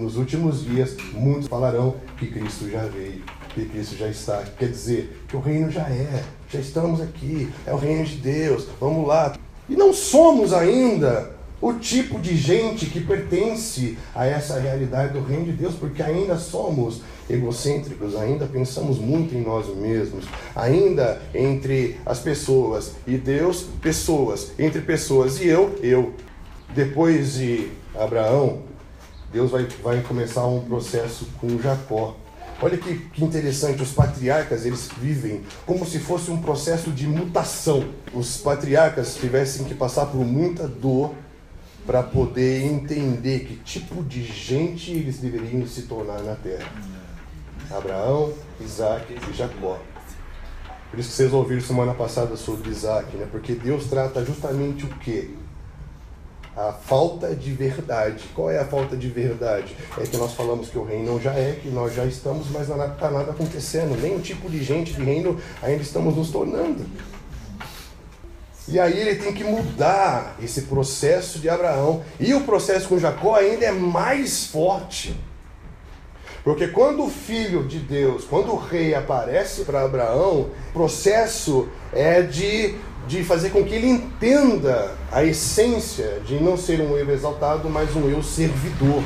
Nos 0.00 0.16
últimos 0.16 0.64
dias, 0.64 0.96
muitos 1.12 1.46
falarão 1.46 1.96
que 2.16 2.26
Cristo 2.26 2.68
já 2.68 2.82
veio, 2.86 3.22
que 3.50 3.66
Cristo 3.66 3.96
já 3.96 4.08
está. 4.08 4.42
Quer 4.58 4.70
dizer, 4.70 5.24
que 5.28 5.36
o 5.36 5.40
reino 5.40 5.70
já 5.70 5.82
é, 5.82 6.24
já 6.50 6.58
estamos 6.58 7.00
aqui, 7.00 7.52
é 7.66 7.72
o 7.72 7.76
reino 7.76 8.04
de 8.04 8.16
Deus, 8.16 8.66
vamos 8.80 9.06
lá. 9.06 9.36
E 9.68 9.76
não 9.76 9.92
somos 9.92 10.52
ainda 10.52 11.37
o 11.60 11.74
tipo 11.74 12.20
de 12.20 12.36
gente 12.36 12.86
que 12.86 13.00
pertence 13.00 13.98
a 14.14 14.26
essa 14.26 14.58
realidade 14.60 15.12
do 15.12 15.22
reino 15.24 15.46
de 15.46 15.52
Deus, 15.52 15.74
porque 15.74 16.02
ainda 16.02 16.36
somos 16.36 17.02
egocêntricos, 17.28 18.16
ainda 18.16 18.46
pensamos 18.46 18.98
muito 18.98 19.34
em 19.34 19.42
nós 19.42 19.66
mesmos, 19.76 20.24
ainda 20.54 21.20
entre 21.34 21.98
as 22.06 22.20
pessoas 22.20 22.92
e 23.06 23.16
Deus, 23.16 23.66
pessoas, 23.82 24.52
entre 24.58 24.80
pessoas 24.80 25.40
e 25.40 25.48
eu, 25.48 25.78
eu. 25.82 26.14
Depois 26.74 27.34
de 27.34 27.70
Abraão, 27.94 28.62
Deus 29.32 29.50
vai, 29.50 29.66
vai 29.82 30.00
começar 30.02 30.46
um 30.46 30.60
processo 30.60 31.26
com 31.40 31.60
Jacó. 31.60 32.16
Olha 32.60 32.76
que, 32.76 32.98
que, 32.98 33.24
interessante, 33.24 33.82
os 33.82 33.92
patriarcas 33.92 34.66
eles 34.66 34.88
vivem 35.00 35.42
como 35.64 35.86
se 35.86 35.98
fosse 35.98 36.30
um 36.30 36.38
processo 36.38 36.90
de 36.90 37.06
mutação. 37.06 37.84
Os 38.12 38.36
patriarcas 38.38 39.14
tivessem 39.14 39.64
que 39.64 39.74
passar 39.74 40.06
por 40.06 40.24
muita 40.24 40.66
dor 40.66 41.14
para 41.88 42.02
poder 42.02 42.66
entender 42.66 43.46
que 43.46 43.56
tipo 43.56 44.04
de 44.04 44.22
gente 44.22 44.90
eles 44.90 45.20
deveriam 45.20 45.66
se 45.66 45.84
tornar 45.84 46.20
na 46.20 46.34
terra. 46.34 46.70
Abraão, 47.70 48.30
Isaac 48.60 49.06
e 49.10 49.32
Jacó. 49.32 49.78
Por 50.90 51.00
isso 51.00 51.08
que 51.08 51.14
vocês 51.14 51.32
ouviram 51.32 51.62
semana 51.62 51.94
passada 51.94 52.36
sobre 52.36 52.68
Isaac, 52.68 53.16
né? 53.16 53.26
Porque 53.30 53.54
Deus 53.54 53.86
trata 53.86 54.22
justamente 54.22 54.84
o 54.84 54.88
quê? 54.98 55.30
A 56.54 56.72
falta 56.74 57.34
de 57.34 57.52
verdade. 57.52 58.22
Qual 58.34 58.50
é 58.50 58.58
a 58.58 58.66
falta 58.66 58.94
de 58.94 59.08
verdade? 59.08 59.74
É 59.96 60.02
que 60.02 60.18
nós 60.18 60.34
falamos 60.34 60.68
que 60.68 60.76
o 60.76 60.84
reino 60.84 61.18
já 61.18 61.32
é, 61.32 61.52
que 61.52 61.70
nós 61.70 61.94
já 61.94 62.04
estamos, 62.04 62.50
mas 62.50 62.68
não 62.68 62.84
está 62.84 63.10
nada 63.10 63.30
acontecendo. 63.30 63.98
Nem 63.98 64.14
o 64.14 64.20
tipo 64.20 64.50
de 64.50 64.62
gente 64.62 64.92
de 64.92 65.02
reino 65.02 65.40
ainda 65.62 65.80
estamos 65.80 66.14
nos 66.14 66.30
tornando. 66.30 66.84
E 68.70 68.78
aí 68.78 68.98
ele 68.98 69.14
tem 69.16 69.32
que 69.32 69.44
mudar 69.44 70.36
esse 70.42 70.62
processo 70.62 71.38
de 71.38 71.48
Abraão. 71.48 72.02
E 72.20 72.34
o 72.34 72.42
processo 72.42 72.88
com 72.88 72.98
Jacó 72.98 73.34
ainda 73.34 73.64
é 73.64 73.72
mais 73.72 74.46
forte. 74.46 75.18
Porque 76.44 76.68
quando 76.68 77.04
o 77.04 77.10
filho 77.10 77.66
de 77.66 77.78
Deus, 77.78 78.24
quando 78.24 78.52
o 78.52 78.56
rei 78.56 78.94
aparece 78.94 79.64
para 79.64 79.84
Abraão, 79.84 80.50
o 80.70 80.72
processo 80.72 81.68
é 81.92 82.20
de, 82.22 82.74
de 83.06 83.24
fazer 83.24 83.50
com 83.50 83.64
que 83.64 83.74
ele 83.74 83.88
entenda 83.88 84.94
a 85.10 85.24
essência 85.24 86.20
de 86.24 86.36
não 86.36 86.56
ser 86.56 86.80
um 86.80 86.96
eu 86.96 87.10
exaltado, 87.10 87.68
mas 87.70 87.96
um 87.96 88.08
eu 88.08 88.22
servidor. 88.22 89.02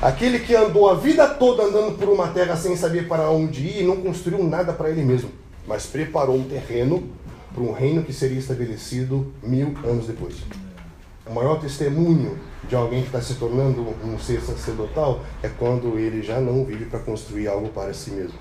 Aquele 0.00 0.40
que 0.40 0.54
andou 0.54 0.90
a 0.90 0.94
vida 0.94 1.26
toda 1.28 1.62
andando 1.62 1.96
por 1.96 2.08
uma 2.08 2.28
terra 2.28 2.56
sem 2.56 2.76
saber 2.76 3.08
para 3.08 3.30
onde 3.30 3.66
ir 3.66 3.82
e 3.82 3.86
não 3.86 3.96
construiu 3.96 4.42
nada 4.42 4.72
para 4.72 4.90
ele 4.90 5.02
mesmo, 5.02 5.30
mas 5.66 5.86
preparou 5.86 6.36
um 6.36 6.44
terreno 6.44 7.10
para 7.56 7.64
um 7.64 7.72
reino 7.72 8.02
que 8.02 8.12
seria 8.12 8.38
estabelecido 8.38 9.32
mil 9.42 9.74
anos 9.82 10.06
depois. 10.06 10.34
O 11.26 11.32
maior 11.32 11.58
testemunho 11.58 12.38
de 12.68 12.76
alguém 12.76 13.00
que 13.00 13.06
está 13.06 13.22
se 13.22 13.36
tornando 13.36 13.80
um 14.04 14.18
ser 14.18 14.42
sacerdotal 14.42 15.24
é 15.42 15.48
quando 15.48 15.98
ele 15.98 16.22
já 16.22 16.38
não 16.38 16.66
vive 16.66 16.84
para 16.84 16.98
construir 16.98 17.48
algo 17.48 17.70
para 17.70 17.94
si 17.94 18.10
mesmo, 18.10 18.38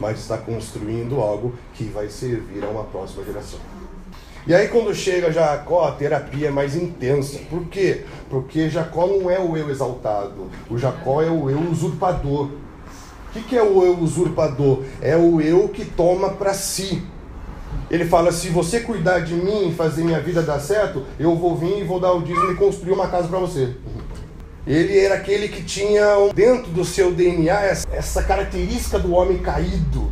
mas 0.00 0.18
está 0.18 0.36
construindo 0.36 1.20
algo 1.20 1.54
que 1.74 1.84
vai 1.84 2.08
servir 2.08 2.64
a 2.64 2.68
uma 2.68 2.82
próxima 2.82 3.24
geração. 3.24 3.60
E 4.44 4.52
aí 4.52 4.66
quando 4.66 4.92
chega 4.92 5.32
Jacó, 5.32 5.86
a 5.86 5.92
terapia 5.92 6.48
é 6.48 6.50
mais 6.50 6.74
intensa. 6.74 7.38
Por 7.48 7.66
quê? 7.66 8.04
Porque 8.28 8.68
Jacó 8.68 9.06
não 9.06 9.30
é 9.30 9.38
o 9.38 9.56
eu 9.56 9.70
exaltado. 9.70 10.50
O 10.68 10.76
Jacó 10.76 11.22
é 11.22 11.30
o 11.30 11.48
eu 11.48 11.60
usurpador. 11.60 12.50
O 13.34 13.42
que, 13.42 13.56
é 13.56 13.62
o 13.62 13.84
eu 13.84 13.98
usurpador? 13.98 14.82
É 15.00 15.16
o 15.16 15.40
eu 15.40 15.68
que 15.68 15.84
toma 15.84 16.30
para 16.30 16.54
si. 16.54 17.02
Ele 17.90 18.04
fala: 18.04 18.32
se 18.32 18.48
você 18.48 18.80
cuidar 18.80 19.20
de 19.20 19.34
mim 19.34 19.68
e 19.68 19.74
fazer 19.74 20.02
minha 20.04 20.20
vida 20.20 20.42
dar 20.42 20.60
certo, 20.60 21.04
eu 21.18 21.36
vou 21.36 21.56
vir 21.56 21.80
e 21.80 21.84
vou 21.84 22.00
dar 22.00 22.12
o 22.12 22.22
dízimo 22.22 22.52
e 22.52 22.56
construir 22.56 22.92
uma 22.92 23.08
casa 23.08 23.28
para 23.28 23.38
você. 23.38 23.74
Ele 24.66 24.98
era 24.98 25.14
aquele 25.14 25.48
que 25.48 25.62
tinha 25.62 26.04
dentro 26.34 26.72
do 26.72 26.84
seu 26.84 27.12
DNA 27.12 27.60
essa 27.92 28.22
característica 28.24 28.98
do 28.98 29.12
homem 29.12 29.38
caído, 29.38 30.10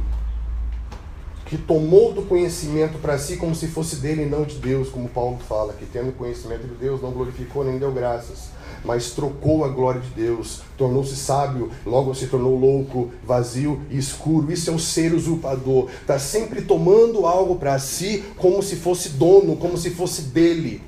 que 1.46 1.58
tomou 1.58 2.12
do 2.12 2.22
conhecimento 2.22 2.98
para 2.98 3.18
si 3.18 3.36
como 3.36 3.52
se 3.54 3.66
fosse 3.66 3.96
dele 3.96 4.22
e 4.22 4.26
não 4.26 4.44
de 4.44 4.56
Deus, 4.58 4.88
como 4.88 5.08
Paulo 5.08 5.38
fala, 5.48 5.72
que 5.72 5.84
tendo 5.84 6.12
conhecimento 6.12 6.68
de 6.68 6.74
Deus 6.74 7.02
não 7.02 7.10
glorificou 7.10 7.64
nem 7.64 7.78
deu 7.78 7.90
graças 7.90 8.54
mas 8.84 9.10
trocou 9.10 9.64
a 9.64 9.68
glória 9.68 10.00
de 10.00 10.10
Deus, 10.10 10.60
tornou-se 10.76 11.16
sábio, 11.16 11.70
logo 11.86 12.14
se 12.14 12.26
tornou 12.26 12.58
louco, 12.58 13.10
vazio 13.24 13.80
e 13.90 13.96
escuro. 13.96 14.52
Isso 14.52 14.70
é 14.70 14.72
o 14.72 14.78
ser 14.78 15.14
usurpador, 15.14 15.88
está 16.00 16.18
sempre 16.18 16.62
tomando 16.62 17.26
algo 17.26 17.56
para 17.56 17.78
si 17.78 18.22
como 18.36 18.62
se 18.62 18.76
fosse 18.76 19.10
dono, 19.10 19.56
como 19.56 19.76
se 19.76 19.90
fosse 19.90 20.22
dele. 20.22 20.82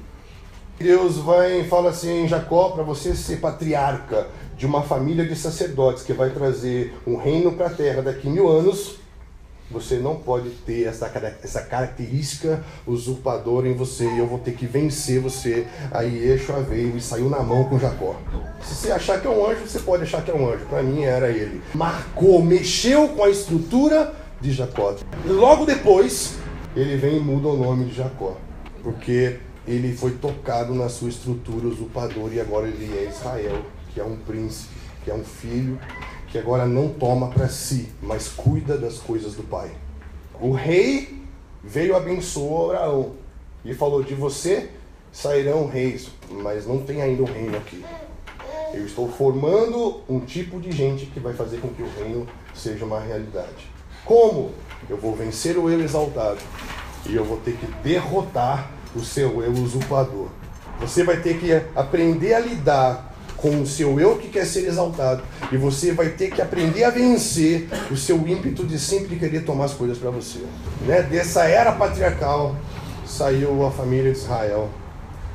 Deus 0.79 1.17
vai 1.17 1.61
e 1.61 1.69
fala 1.69 1.91
assim: 1.91 2.29
Jacó, 2.29 2.69
para 2.71 2.83
você 2.83 3.15
ser 3.15 3.41
patriarca 3.41 4.29
de 4.57 4.67
uma 4.67 4.83
família 4.83 5.25
de 5.25 5.35
sacerdotes 5.35 6.03
que 6.03 6.13
vai 6.13 6.31
trazer 6.31 6.95
um 7.07 7.17
reino 7.17 7.53
para 7.53 7.67
a 7.67 7.71
terra 7.71 8.03
daqui 8.03 8.29
a 8.29 8.31
mil 8.31 8.49
anos 8.49 8.97
você 9.71 9.97
não 9.97 10.17
pode 10.17 10.51
ter 10.51 10.85
essa, 10.85 11.11
essa 11.43 11.63
característica 11.63 12.65
usurpadora 12.87 13.69
em 13.69 13.75
você 13.75 14.05
e 14.05 14.19
eu 14.19 14.27
vou 14.27 14.39
ter 14.39 14.53
que 14.53 14.67
vencer 14.67 15.21
você. 15.21 15.67
Aí 15.91 16.29
Yeshua 16.29 16.63
veio 16.63 16.97
e 16.97 17.01
saiu 17.01 17.29
na 17.29 17.43
mão 17.43 17.65
com 17.65 17.79
Jacó. 17.79 18.17
Se 18.63 18.75
você 18.75 18.93
achar 18.93 19.21
que 19.21 19.27
é 19.27 19.31
um 19.31 19.45
anjo, 19.45 19.67
você 19.67 19.81
pode 19.81 20.05
achar 20.05 20.23
que 20.23 20.31
é 20.31 20.35
um 20.35 20.49
anjo. 20.49 20.67
Para 20.67 20.83
mim 20.83 21.03
era 21.03 21.29
ele. 21.31 21.61
Marcou, 21.75 22.43
mexeu 22.43 23.09
com 23.09 23.25
a 23.25 23.31
estrutura 23.31 24.15
de 24.41 24.53
Jacó. 24.53 24.95
Logo 25.25 25.67
depois, 25.67 26.37
ele 26.77 26.97
vem 26.97 27.17
e 27.17 27.21
muda 27.21 27.49
o 27.49 27.57
nome 27.57 27.87
de 27.87 27.97
Jacó. 27.97 28.37
Porque 28.83 29.39
ele 29.67 29.97
foi 29.97 30.13
tocado 30.13 30.75
na 30.75 30.89
sua 30.89 31.09
estrutura 31.09 31.67
usurpadora 31.67 32.35
e 32.35 32.41
agora 32.41 32.69
ele 32.69 32.97
é 32.97 33.09
Israel, 33.09 33.63
que 33.93 34.01
é 34.01 34.05
um 34.05 34.17
príncipe, 34.17 34.75
que 35.05 35.11
é 35.11 35.15
um 35.15 35.25
filho 35.25 35.77
que 36.29 36.39
agora 36.39 36.67
não 36.67 36.89
toma 36.89 37.29
para 37.29 37.49
si, 37.49 37.89
mas 38.03 38.29
cuida 38.29 38.77
das 38.77 38.99
coisas 38.99 39.35
do 39.35 39.43
Pai. 39.43 39.71
O 40.41 40.53
rei 40.53 41.23
veio 41.63 41.97
abençoou 41.97 42.73
Abraão 42.73 43.13
e 43.65 43.75
falou: 43.75 44.03
De 44.03 44.15
você 44.15 44.71
sairão 45.13 45.67
reis, 45.67 46.09
mas 46.31 46.67
não 46.67 46.79
tem 46.83 47.01
ainda 47.01 47.23
um 47.23 47.27
reino 47.27 47.57
aqui. 47.57 47.85
Eu 48.75 48.85
estou 48.85 49.09
formando 49.09 50.03
um 50.09 50.21
tipo 50.21 50.61
de 50.61 50.71
gente 50.71 51.07
que 51.07 51.19
vai 51.19 51.33
fazer 51.33 51.59
com 51.59 51.69
que 51.69 51.83
o 51.83 51.89
reino 51.99 52.27
seja 52.55 52.85
uma 52.85 53.01
realidade. 53.01 53.71
Como? 54.05 54.53
Eu 54.89 54.97
vou 54.97 55.17
vencer 55.17 55.57
o 55.57 55.71
eu 55.71 55.81
exaltado 55.81 56.39
e 57.09 57.15
eu 57.15 57.25
vou 57.25 57.39
ter 57.39 57.57
que 57.57 57.67
derrotar 57.83 58.71
o 58.95 59.01
seu 59.01 59.43
eu 59.43 59.53
usurpador. 59.53 60.29
Você 60.81 61.03
vai 61.03 61.21
ter 61.21 61.39
que 61.39 61.53
aprender 61.75 62.35
a 62.35 62.41
lidar 62.41 63.16
com 63.37 63.61
o 63.61 63.67
seu 63.67 64.01
eu 64.01 64.17
que 64.17 64.29
quer 64.29 64.47
ser 64.47 64.67
exaltado. 64.67 65.23
E 65.53 65.57
você 65.57 65.93
vai 65.93 66.11
ter 66.11 66.31
que 66.31 66.41
aprender 66.41 66.85
a 66.85 66.91
vencer 66.91 67.69
o 67.91 67.97
seu 67.97 68.17
ímpeto 68.27 68.65
de 68.65 68.79
sempre 68.79 69.17
querer 69.17 69.45
tomar 69.45 69.67
as 69.67 69.75
coisas 69.75 69.99
para 69.99 70.11
você. 70.11 70.41
Né? 70.87 71.03
Dessa 71.03 71.45
era 71.45 71.73
patriarcal 71.73 72.57
saiu 73.07 73.65
a 73.65 73.71
família 73.71 74.13
de 74.13 74.19
Israel, 74.19 74.69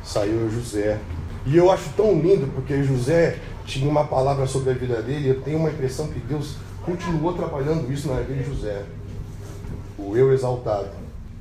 saiu 0.04 0.50
José. 0.50 1.00
E 1.46 1.56
eu 1.58 1.72
acho 1.72 1.90
tão 1.96 2.20
lindo 2.20 2.48
porque 2.54 2.84
José 2.84 3.38
tinha 3.66 3.90
uma 3.90 4.06
palavra 4.06 4.46
sobre 4.46 4.72
a 4.72 4.74
vida 4.74 5.02
dele. 5.02 5.30
Eu 5.30 5.42
tenho 5.42 5.58
uma 5.58 5.70
impressão 5.70 6.08
que 6.08 6.20
Deus 6.20 6.56
continuou 6.86 7.34
trabalhando 7.34 7.92
isso 7.92 8.08
na 8.08 8.20
vida 8.22 8.44
de 8.44 8.50
José. 8.50 8.84
O 9.98 10.16
eu 10.16 10.34
exaltado. 10.34 10.90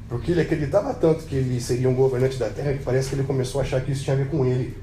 Porque 0.08 0.32
ele 0.32 0.40
acreditava 0.40 0.94
tanto 0.94 1.24
que 1.24 1.36
ele 1.36 1.60
seria 1.60 1.88
um 1.88 1.94
governante 1.94 2.36
da 2.36 2.48
terra 2.48 2.72
que 2.72 2.82
parece 2.82 3.08
que 3.08 3.14
ele 3.14 3.24
começou 3.24 3.60
a 3.60 3.64
achar 3.64 3.80
que 3.80 3.92
isso 3.92 4.02
tinha 4.02 4.14
a 4.14 4.18
ver 4.18 4.28
com 4.28 4.44
ele. 4.44 4.76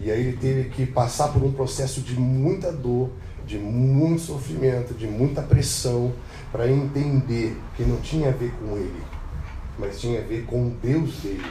E 0.00 0.10
aí 0.10 0.20
ele 0.28 0.36
teve 0.36 0.70
que 0.70 0.86
passar 0.86 1.28
por 1.28 1.42
um 1.42 1.52
processo 1.52 2.00
de 2.00 2.18
muita 2.18 2.72
dor, 2.72 3.10
de 3.46 3.58
muito 3.58 4.22
sofrimento, 4.22 4.94
de 4.94 5.06
muita 5.06 5.42
pressão, 5.42 6.12
para 6.50 6.70
entender 6.70 7.56
que 7.76 7.82
não 7.82 7.96
tinha 8.00 8.28
a 8.28 8.32
ver 8.32 8.52
com 8.60 8.76
ele, 8.76 9.02
mas 9.78 10.00
tinha 10.00 10.20
a 10.20 10.24
ver 10.24 10.44
com 10.46 10.68
o 10.68 10.70
Deus 10.82 11.16
dele. 11.18 11.44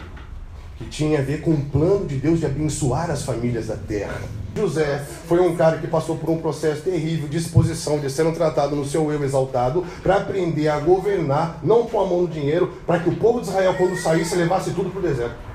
que 0.80 0.86
tinha 0.86 1.20
a 1.20 1.22
ver 1.22 1.42
com 1.42 1.52
o 1.52 1.66
plano 1.66 2.06
de 2.06 2.16
Deus 2.16 2.40
de 2.40 2.46
abençoar 2.46 3.12
as 3.12 3.24
famílias 3.24 3.68
da 3.68 3.76
terra. 3.76 4.22
José 4.56 5.06
foi 5.28 5.42
um 5.42 5.54
cara 5.54 5.78
que 5.78 5.88
passou 5.88 6.16
por 6.16 6.30
um 6.30 6.38
processo 6.38 6.84
terrível 6.84 7.28
de 7.28 7.38
exposição, 7.38 8.00
de 8.00 8.10
sendo 8.10 8.32
tratado 8.32 8.78
no 8.78 8.86
seu 8.86 9.12
eu 9.12 9.22
exaltado, 9.22 9.86
para 10.02 10.16
aprender 10.16 10.70
a 10.70 10.80
governar, 10.80 11.60
não 11.64 11.86
com 11.86 12.00
a 12.00 12.08
mão 12.08 12.22
no 12.22 12.28
dinheiro, 12.30 12.72
para 12.88 13.00
que 13.00 13.10
o 13.10 13.16
povo 13.18 13.42
de 13.42 13.50
Israel, 13.50 13.76
quando 13.78 13.98
saísse, 13.98 14.36
levasse 14.38 14.72
tudo 14.72 14.90
para 14.90 15.00
o 15.00 15.04
deserto. 15.04 15.49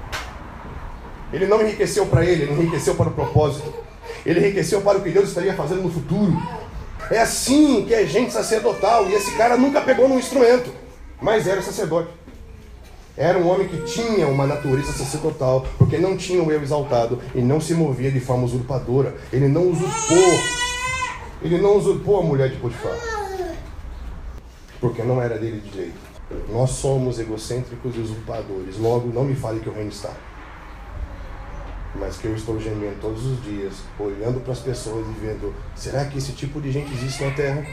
Ele 1.35 1.47
não 1.47 1.61
enriqueceu 1.61 2.07
para 2.07 2.25
ele, 2.25 2.45
ele 2.45 2.53
enriqueceu 2.53 2.95
para 2.95 3.09
o 3.09 3.13
propósito. 3.13 3.75
Ele 4.25 4.39
enriqueceu 4.39 4.81
para 4.83 4.99
o 4.99 5.03
que 5.03 5.11
Deus 5.11 5.31
estaria 5.31 5.53
fazendo 5.53 5.83
no 5.83 5.91
futuro. 5.91 6.33
É 7.11 7.19
assim 7.19 7.85
que 7.85 7.93
é 7.93 8.07
gente 8.07 8.33
sacerdotal. 8.33 9.11
E 9.11 9.15
esse 9.15 9.37
cara 9.37 9.57
nunca 9.57 9.81
pegou 9.81 10.09
num 10.09 10.17
instrumento, 10.17 10.71
mas 11.21 11.49
era 11.49 11.61
sacerdote. 11.61 12.09
Era 13.17 13.37
um 13.37 13.49
homem 13.49 13.67
que 13.67 13.79
tinha 13.83 14.29
uma 14.29 14.47
natureza 14.47 14.93
sacerdotal, 14.93 15.67
porque 15.77 15.99
não 15.99 16.17
tinha 16.17 16.41
o 16.41 16.53
eu 16.53 16.63
exaltado 16.63 17.21
e 17.35 17.41
não 17.41 17.61
se 17.61 17.75
movia 17.75 18.13
de 18.13 18.21
forma 18.21 18.45
usurpadora. 18.45 19.17
Ele 19.33 19.49
não 19.49 19.69
usurpou. 19.71 20.39
Ele 21.43 21.59
não 21.59 21.77
usurpou 21.77 22.21
a 22.21 22.23
mulher 22.23 22.49
de 22.49 22.57
Potifar. 22.59 22.97
Porque 24.81 25.03
não 25.03 25.21
era 25.21 25.37
dele 25.37 25.61
de 25.61 25.69
direito. 25.69 25.99
Nós 26.49 26.71
somos 26.71 27.19
egocêntricos 27.19 27.97
e 27.97 27.99
usurpadores. 27.99 28.79
Logo, 28.79 29.13
não 29.13 29.25
me 29.25 29.35
fale 29.35 29.59
que 29.59 29.69
o 29.69 29.73
reino 29.73 29.91
está. 29.91 30.13
Mas 31.95 32.17
que 32.17 32.27
eu 32.27 32.35
estou 32.35 32.61
gemendo 32.61 32.97
todos 33.01 33.25
os 33.25 33.43
dias, 33.45 33.75
olhando 33.99 34.41
para 34.41 34.53
as 34.53 34.59
pessoas 34.59 35.07
e 35.07 35.27
vendo: 35.27 35.55
será 35.77 36.05
que 36.05 36.19
esse 36.19 36.33
tipo 36.33 36.61
de 36.61 36.73
gente 36.73 36.93
existe 36.93 37.25
na 37.25 37.31
terra? 37.31 37.65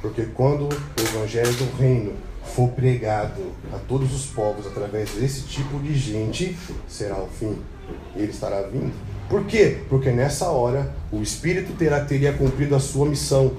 Porque 0.00 0.24
quando 0.34 0.68
o 0.68 1.00
evangelho 1.00 1.52
do 1.54 1.76
reino 1.76 2.12
for 2.44 2.68
pregado 2.70 3.40
a 3.72 3.78
todos 3.78 4.12
os 4.12 4.26
povos 4.26 4.66
através 4.66 5.10
desse 5.12 5.42
tipo 5.42 5.78
de 5.78 5.94
gente, 5.94 6.56
será 6.88 7.16
o 7.16 7.28
fim. 7.28 7.56
Ele 8.16 8.30
estará 8.30 8.62
vindo. 8.62 8.92
Por 9.28 9.44
quê? 9.44 9.78
Porque 9.88 10.10
nessa 10.10 10.48
hora 10.48 10.92
o 11.10 11.22
Espírito 11.22 11.72
terá, 11.74 12.04
teria 12.04 12.32
cumprido 12.32 12.74
a 12.74 12.80
sua 12.80 13.06
missão. 13.06 13.52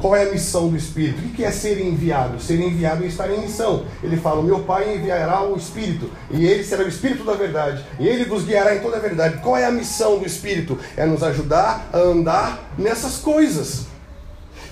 Qual 0.00 0.16
é 0.16 0.22
a 0.22 0.32
missão 0.32 0.68
do 0.68 0.76
Espírito? 0.76 1.18
O 1.18 1.30
que 1.30 1.44
é 1.44 1.50
ser 1.50 1.78
enviado? 1.80 2.40
Ser 2.40 2.58
enviado 2.58 3.04
é 3.04 3.06
estar 3.06 3.30
em 3.30 3.40
missão. 3.40 3.84
Ele 4.02 4.16
fala: 4.16 4.42
Meu 4.42 4.60
Pai 4.60 4.96
enviará 4.96 5.42
o 5.42 5.56
Espírito, 5.56 6.10
e 6.30 6.46
ele 6.46 6.64
será 6.64 6.84
o 6.84 6.88
Espírito 6.88 7.22
da 7.22 7.34
verdade, 7.34 7.84
e 7.98 8.08
ele 8.08 8.24
vos 8.24 8.44
guiará 8.44 8.74
em 8.74 8.80
toda 8.80 8.96
a 8.96 9.00
verdade. 9.00 9.42
Qual 9.42 9.56
é 9.56 9.64
a 9.64 9.70
missão 9.70 10.18
do 10.18 10.26
Espírito? 10.26 10.78
É 10.96 11.04
nos 11.04 11.22
ajudar 11.22 11.88
a 11.92 11.98
andar 11.98 12.72
nessas 12.78 13.18
coisas. 13.18 13.90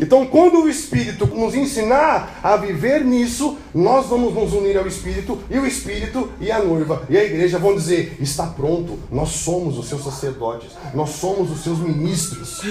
Então, 0.00 0.26
quando 0.26 0.62
o 0.62 0.68
Espírito 0.68 1.26
nos 1.26 1.54
ensinar 1.54 2.38
a 2.42 2.56
viver 2.56 3.04
nisso, 3.04 3.58
nós 3.74 4.06
vamos 4.06 4.32
nos 4.32 4.52
unir 4.52 4.78
ao 4.78 4.86
Espírito, 4.86 5.38
e 5.50 5.58
o 5.58 5.66
Espírito 5.66 6.30
e 6.40 6.52
a 6.52 6.62
noiva 6.62 7.02
e 7.10 7.18
a 7.18 7.24
igreja 7.24 7.58
vão 7.58 7.74
dizer: 7.74 8.16
está 8.20 8.46
pronto, 8.46 8.98
nós 9.10 9.30
somos 9.30 9.76
os 9.76 9.88
seus 9.88 10.04
sacerdotes, 10.04 10.70
nós 10.94 11.10
somos 11.10 11.50
os 11.50 11.62
seus 11.62 11.80
ministros, 11.80 12.62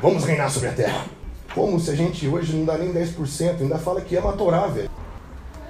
vamos 0.00 0.24
reinar 0.24 0.50
sobre 0.50 0.68
a 0.68 0.72
terra. 0.72 1.17
Como 1.54 1.80
se 1.80 1.90
a 1.90 1.94
gente 1.94 2.26
hoje 2.28 2.54
não 2.54 2.64
dá 2.64 2.76
nem 2.76 2.92
10%, 2.92 3.60
ainda 3.60 3.78
fala 3.78 4.00
que 4.00 4.16
ama 4.16 4.30
a 4.30 4.32
Torá, 4.32 4.66
velho. 4.66 4.90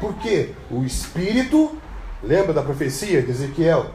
Por 0.00 0.14
quê? 0.14 0.50
O 0.70 0.85
Espírito, 0.85 1.76
lembra 2.23 2.52
da 2.52 2.62
profecia 2.62 3.23
de 3.23 3.30
Ezequiel? 3.30 3.87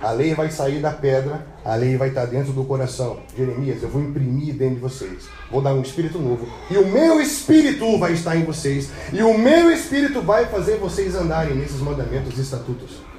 A 0.00 0.12
lei 0.12 0.34
vai 0.34 0.50
sair 0.50 0.80
da 0.80 0.90
pedra, 0.90 1.46
a 1.62 1.74
lei 1.74 1.94
vai 1.98 2.08
estar 2.08 2.24
dentro 2.24 2.54
do 2.54 2.64
coração. 2.64 3.18
Jeremias, 3.36 3.82
eu 3.82 3.88
vou 3.90 4.00
imprimir 4.00 4.54
dentro 4.54 4.76
de 4.76 4.80
vocês. 4.80 5.28
Vou 5.50 5.60
dar 5.60 5.74
um 5.74 5.82
espírito 5.82 6.18
novo. 6.18 6.48
E 6.70 6.78
o 6.78 6.86
meu 6.86 7.20
espírito 7.20 7.98
vai 7.98 8.14
estar 8.14 8.34
em 8.34 8.44
vocês. 8.44 8.90
E 9.12 9.22
o 9.22 9.36
meu 9.36 9.70
espírito 9.70 10.22
vai 10.22 10.46
fazer 10.46 10.78
vocês 10.78 11.14
andarem 11.14 11.54
nesses 11.54 11.80
mandamentos 11.80 12.38
e 12.38 12.40
estatutos. 12.40 13.09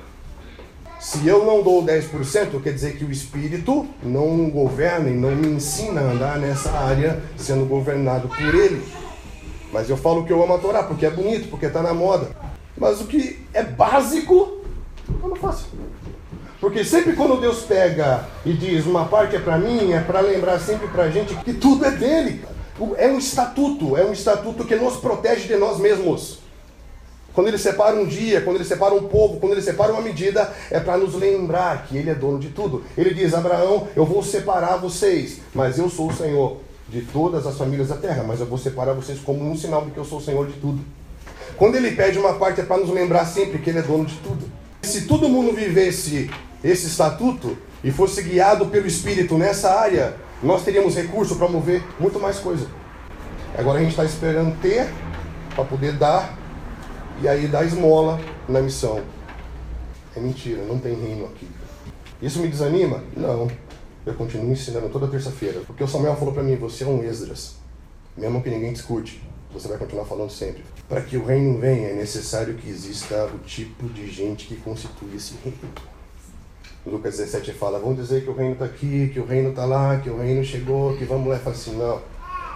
Se 1.02 1.28
eu 1.28 1.44
não 1.44 1.64
dou 1.64 1.84
10%, 1.84 2.62
quer 2.62 2.74
dizer 2.74 2.96
que 2.96 3.04
o 3.04 3.12
espírito 3.12 3.88
não 4.04 4.52
governa 4.52 5.10
e 5.10 5.14
não 5.14 5.32
me 5.32 5.48
ensina 5.48 6.00
a 6.00 6.12
andar 6.12 6.38
nessa 6.38 6.70
área 6.70 7.20
sendo 7.36 7.66
governado 7.66 8.28
por 8.28 8.54
ele. 8.54 8.86
Mas 9.74 9.90
eu 9.90 9.98
falo 9.98 10.24
que 10.24 10.32
eu 10.32 10.44
amo 10.44 10.54
a 10.54 10.60
Torá 10.60 10.84
porque 10.84 11.08
é 11.08 11.10
bonito, 11.10 11.50
porque 11.50 11.66
está 11.66 11.82
na 11.82 11.92
moda. 11.92 12.28
Mas 12.78 13.02
o 13.02 13.06
que 13.06 13.40
é 13.52 13.64
básico, 13.64 14.62
eu 15.24 15.28
não 15.28 15.36
faço. 15.36 15.70
Porque 16.60 16.86
sempre 16.86 17.14
quando 17.14 17.42
Deus 17.42 17.64
pega 17.64 18.28
e 18.46 18.54
diz 18.54 18.86
uma 18.86 19.06
parte 19.06 19.36
é 19.36 19.40
para 19.40 19.58
mim, 19.58 19.94
é 19.94 20.02
para 20.02 20.20
lembrar 20.20 20.60
sempre 20.60 20.88
para 20.88 21.06
a 21.06 21.10
gente 21.10 21.34
que 21.38 21.54
tudo 21.54 21.84
é 21.84 21.90
dele. 21.90 22.46
É 22.98 23.08
um 23.08 23.18
estatuto, 23.18 23.98
é 23.98 24.06
um 24.06 24.14
estatuto 24.14 24.66
que 24.66 24.76
nos 24.76 24.98
protege 24.98 25.48
de 25.48 25.56
nós 25.56 25.80
mesmos. 25.80 26.41
Quando 27.34 27.48
ele 27.48 27.58
separa 27.58 27.96
um 27.96 28.06
dia, 28.06 28.42
quando 28.42 28.58
ele 28.58 28.66
separa 28.66 28.94
um 28.94 29.08
povo, 29.08 29.40
quando 29.40 29.54
ele 29.54 29.62
separa 29.62 29.94
uma 29.94 30.02
medida, 30.02 30.52
é 30.70 30.80
para 30.80 30.98
nos 30.98 31.16
lembrar 31.16 31.86
que 31.86 31.98
ele 31.98 32.10
é 32.10 32.16
dono 32.16 32.40
de 32.40 32.50
tudo. 32.50 32.84
Ele 32.98 33.14
diz: 33.14 33.34
Abraão, 33.34 33.88
eu 33.96 34.06
vou 34.06 34.22
separar 34.22 34.78
vocês, 34.78 35.40
mas 35.54 35.78
eu 35.78 35.90
sou 35.90 36.10
o 36.10 36.14
Senhor 36.14 36.58
de 36.90 37.02
todas 37.02 37.48
as 37.48 37.58
famílias 37.58 37.88
da 37.88 37.96
terra, 37.96 38.24
mas 38.28 38.42
eu 38.42 38.46
vou 38.46 38.58
separar 38.58 38.94
vocês 38.94 39.20
como 39.20 39.50
um 39.50 39.56
sinal 39.56 39.86
de 39.86 39.92
que 39.92 39.98
eu 39.98 40.04
sou 40.04 40.20
o 40.20 40.22
Senhor 40.22 40.46
de 40.46 40.54
tudo. 40.54 40.84
Quando 41.56 41.76
ele 41.76 41.92
pede 41.92 42.18
uma 42.20 42.34
parte, 42.34 42.60
é 42.60 42.64
para 42.64 42.78
nos 42.78 42.90
lembrar 42.90 43.26
sempre 43.26 43.60
que 43.60 43.70
ele 43.70 43.80
é 43.80 43.82
dono 43.82 44.06
de 44.06 44.16
tudo. 44.16 44.52
Se 44.82 45.02
todo 45.02 45.30
mundo 45.30 45.56
vivesse 45.56 46.30
esse 46.64 46.88
estatuto 46.88 47.58
e 47.84 47.92
fosse 47.92 48.22
guiado 48.24 48.66
pelo 48.66 48.88
Espírito 48.88 49.38
nessa 49.38 49.72
área, 49.72 50.16
nós 50.44 50.64
teríamos 50.64 50.96
recurso 50.96 51.36
para 51.36 51.48
mover 51.48 51.82
muito 52.00 52.20
mais 52.20 52.40
coisa. 52.40 52.68
Agora 53.58 53.80
a 53.80 53.82
gente 53.82 53.92
está 53.92 54.04
esperando 54.04 54.60
ter 54.62 54.90
para 55.56 55.64
poder 55.64 55.94
dar 55.94 56.41
e 57.22 57.28
aí 57.28 57.48
dar 57.48 57.64
esmola 57.64 58.20
na 58.50 58.62
missão. 58.62 59.02
É 60.16 60.20
mentira, 60.20 60.64
não 60.64 60.80
tem 60.80 60.96
reino 60.96 61.26
aqui. 61.26 61.48
Isso 62.22 62.40
me 62.40 62.48
desanima? 62.48 63.04
Não. 63.16 63.48
Eu 64.06 64.16
continuo 64.16 64.52
ensinando 64.52 64.90
toda 64.90 65.08
terça-feira. 65.08 65.62
Porque 65.66 65.84
o 65.84 65.88
Samuel 65.88 66.16
falou 66.16 66.34
para 66.34 66.42
mim: 66.42 66.56
você 66.56 66.84
é 66.84 66.88
um 66.88 67.04
Esdras. 67.04 67.56
Mesmo 68.18 68.42
que 68.42 68.50
ninguém 68.50 68.74
discute, 68.74 69.22
você 69.54 69.68
vai 69.68 69.78
continuar 69.78 70.06
falando 70.06 70.32
sempre. 70.32 70.64
Para 70.90 71.02
que 71.02 71.16
o 71.16 71.24
reino 71.24 71.60
venha, 71.60 71.90
é 71.90 71.94
necessário 71.94 72.56
que 72.56 72.68
exista 72.68 73.26
o 73.28 73.38
tipo 73.40 73.88
de 73.88 74.10
gente 74.12 74.48
que 74.48 74.56
constitui 74.56 75.16
esse 75.16 75.36
reino. 75.44 75.58
Lucas 76.86 77.18
17 77.18 77.54
fala, 77.54 77.80
vão 77.80 77.94
dizer 77.94 78.24
que 78.24 78.30
o 78.30 78.34
reino 78.34 78.54
está 78.54 78.66
aqui, 78.66 79.10
que 79.14 79.20
o 79.20 79.26
reino 79.26 79.52
está 79.52 79.66
lá, 79.66 80.00
que 80.00 80.10
o 80.10 80.18
reino 80.18 80.44
chegou, 80.44 80.98
que 80.98 81.06
vamos 81.06 81.30
lá. 81.30 81.38
Fala 81.38 81.56
assim, 81.56 81.78
não, 81.78 82.02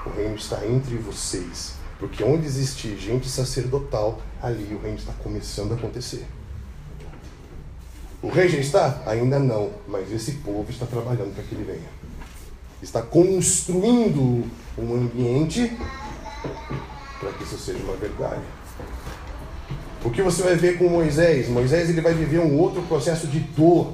o 0.06 0.10
reino 0.10 0.36
está 0.36 0.66
entre 0.66 0.96
vocês. 0.98 1.76
Porque 2.00 2.24
onde 2.24 2.46
existe 2.46 2.98
gente 2.98 3.28
sacerdotal, 3.28 4.22
ali 4.42 4.74
o 4.76 4.82
reino 4.82 4.98
está 4.98 5.14
começando 5.14 5.72
a 5.72 5.76
acontecer. 5.76 6.26
O 8.22 8.30
rei 8.30 8.50
já 8.50 8.58
está? 8.58 9.04
Ainda 9.06 9.40
não, 9.40 9.72
mas 9.88 10.12
esse 10.12 10.34
povo 10.34 10.66
está 10.70 10.86
trabalhando 10.86 11.34
para 11.34 11.44
que 11.44 11.56
ele 11.56 11.64
venha. 11.64 11.90
Está 12.82 13.02
construindo 13.02 14.50
um 14.78 14.94
ambiente 14.94 15.72
para 17.20 17.32
que 17.34 17.44
isso 17.44 17.58
seja 17.58 17.84
uma 17.84 17.96
verdade. 17.96 18.42
O 20.04 20.10
que 20.10 20.22
você 20.22 20.44
vai 20.44 20.56
ver 20.56 20.78
com 20.78 20.88
Moisés? 20.88 21.48
Moisés 21.50 21.90
ele 21.90 22.02
vai 22.02 22.14
viver 22.14 22.40
um 22.40 22.60
outro 22.60 22.82
processo 22.84 23.28
de 23.28 23.40
dor 23.40 23.94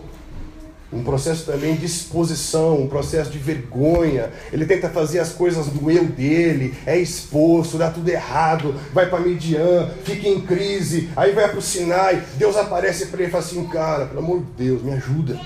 um 0.91 1.03
processo 1.03 1.45
também 1.45 1.75
de 1.75 1.85
exposição, 1.85 2.81
um 2.81 2.87
processo 2.87 3.31
de 3.31 3.37
vergonha. 3.37 4.31
Ele 4.51 4.65
tenta 4.65 4.89
fazer 4.89 5.19
as 5.19 5.31
coisas 5.31 5.67
do 5.67 5.89
eu 5.89 6.05
dele, 6.05 6.75
é 6.85 6.97
exposto, 6.97 7.77
dá 7.77 7.89
tudo 7.89 8.09
errado, 8.09 8.75
vai 8.93 9.09
para 9.09 9.19
Midian, 9.19 9.89
fica 10.03 10.27
em 10.27 10.41
crise, 10.41 11.09
aí 11.15 11.31
vai 11.31 11.47
para 11.49 11.59
o 11.59 11.61
Sinai, 11.61 12.23
Deus 12.35 12.55
aparece 12.57 13.07
para 13.07 13.21
ele 13.21 13.29
e 13.29 13.31
fala 13.31 13.43
assim, 13.43 13.65
cara, 13.67 14.05
pelo 14.05 14.19
amor 14.19 14.39
de 14.39 14.65
Deus, 14.65 14.83
me 14.83 14.91
ajuda. 14.91 15.39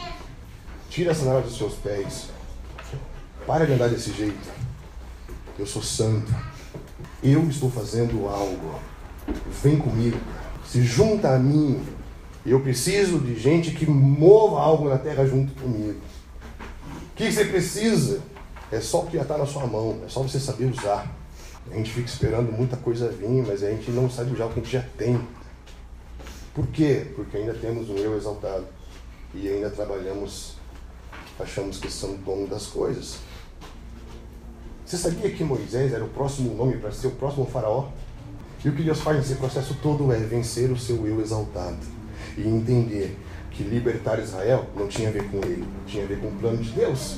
Tira 0.89 1.12
essa 1.12 1.21
sandália 1.21 1.41
dos 1.41 1.58
seus 1.58 1.73
pés. 1.73 2.29
Para 3.45 3.65
de 3.65 3.73
andar 3.73 3.89
desse 3.89 4.12
jeito. 4.12 4.49
Eu 5.60 5.65
sou 5.65 5.84
santo. 5.84 6.34
Eu 7.21 7.47
estou 7.47 7.69
fazendo 7.69 8.27
algo. 8.27 8.79
Vem 9.62 9.77
comigo. 9.77 10.17
Se 10.65 10.81
junta 10.81 11.36
a 11.36 11.39
mim 11.39 11.81
eu 12.51 12.60
preciso 12.60 13.17
de 13.19 13.38
gente 13.39 13.71
que 13.71 13.89
mova 13.89 14.62
algo 14.62 14.88
na 14.88 14.99
terra 14.99 15.25
junto 15.25 15.51
comigo. 15.60 15.99
O 17.12 17.15
que 17.15 17.31
você 17.31 17.45
precisa? 17.45 18.21
É 18.71 18.79
só 18.79 19.01
o 19.01 19.08
que 19.08 19.17
já 19.17 19.23
está 19.23 19.36
na 19.38 19.47
sua 19.47 19.65
mão, 19.65 19.99
é 20.05 20.10
só 20.10 20.21
você 20.21 20.39
saber 20.39 20.65
usar. 20.65 21.12
A 21.71 21.75
gente 21.75 21.91
fica 21.91 22.08
esperando 22.08 22.51
muita 22.51 22.77
coisa 22.77 23.10
vir, 23.10 23.43
mas 23.47 23.63
a 23.63 23.71
gente 23.71 23.89
não 23.89 24.08
sabe 24.08 24.31
usar 24.31 24.45
o 24.45 24.49
que 24.49 24.60
a 24.60 24.63
gente 24.63 24.71
já 24.71 24.84
tem. 24.95 25.19
Por 26.53 26.67
quê? 26.67 27.08
Porque 27.15 27.36
ainda 27.38 27.53
temos 27.55 27.89
um 27.89 27.97
eu 27.97 28.15
exaltado 28.15 28.65
e 29.34 29.49
ainda 29.49 29.71
trabalhamos, 29.71 30.53
achamos 31.39 31.79
que 31.79 31.91
somos 31.91 32.19
dono 32.19 32.47
das 32.47 32.67
coisas. 32.67 33.17
Você 34.86 34.97
sabia 34.97 35.31
que 35.31 35.43
Moisés 35.43 35.93
era 35.93 36.05
o 36.05 36.10
próximo 36.10 36.53
nome 36.53 36.77
para 36.77 36.91
ser 36.91 37.08
o 37.08 37.12
próximo 37.12 37.47
faraó? 37.47 37.89
E 38.63 38.69
o 38.69 38.75
que 38.75 38.84
Deus 38.84 38.99
faz 38.99 39.17
nesse 39.17 39.36
processo 39.36 39.75
todo 39.81 40.12
é 40.12 40.17
vencer 40.17 40.71
o 40.71 40.77
seu 40.77 41.08
eu 41.08 41.19
exaltado 41.21 41.94
e 42.38 42.48
entender 42.48 43.17
que 43.52 43.63
libertar 43.63 44.19
Israel 44.19 44.65
não 44.76 44.88
tinha 44.88 45.10
a 45.10 45.12
ver 45.12 45.24
com 45.30 45.38
ele, 45.38 45.65
tinha 45.88 46.04
a 46.04 46.08
ver 46.08 46.19
com 46.19 46.28
o 46.28 46.32
plano 46.32 46.58
de 46.58 46.69
Deus. 46.71 47.17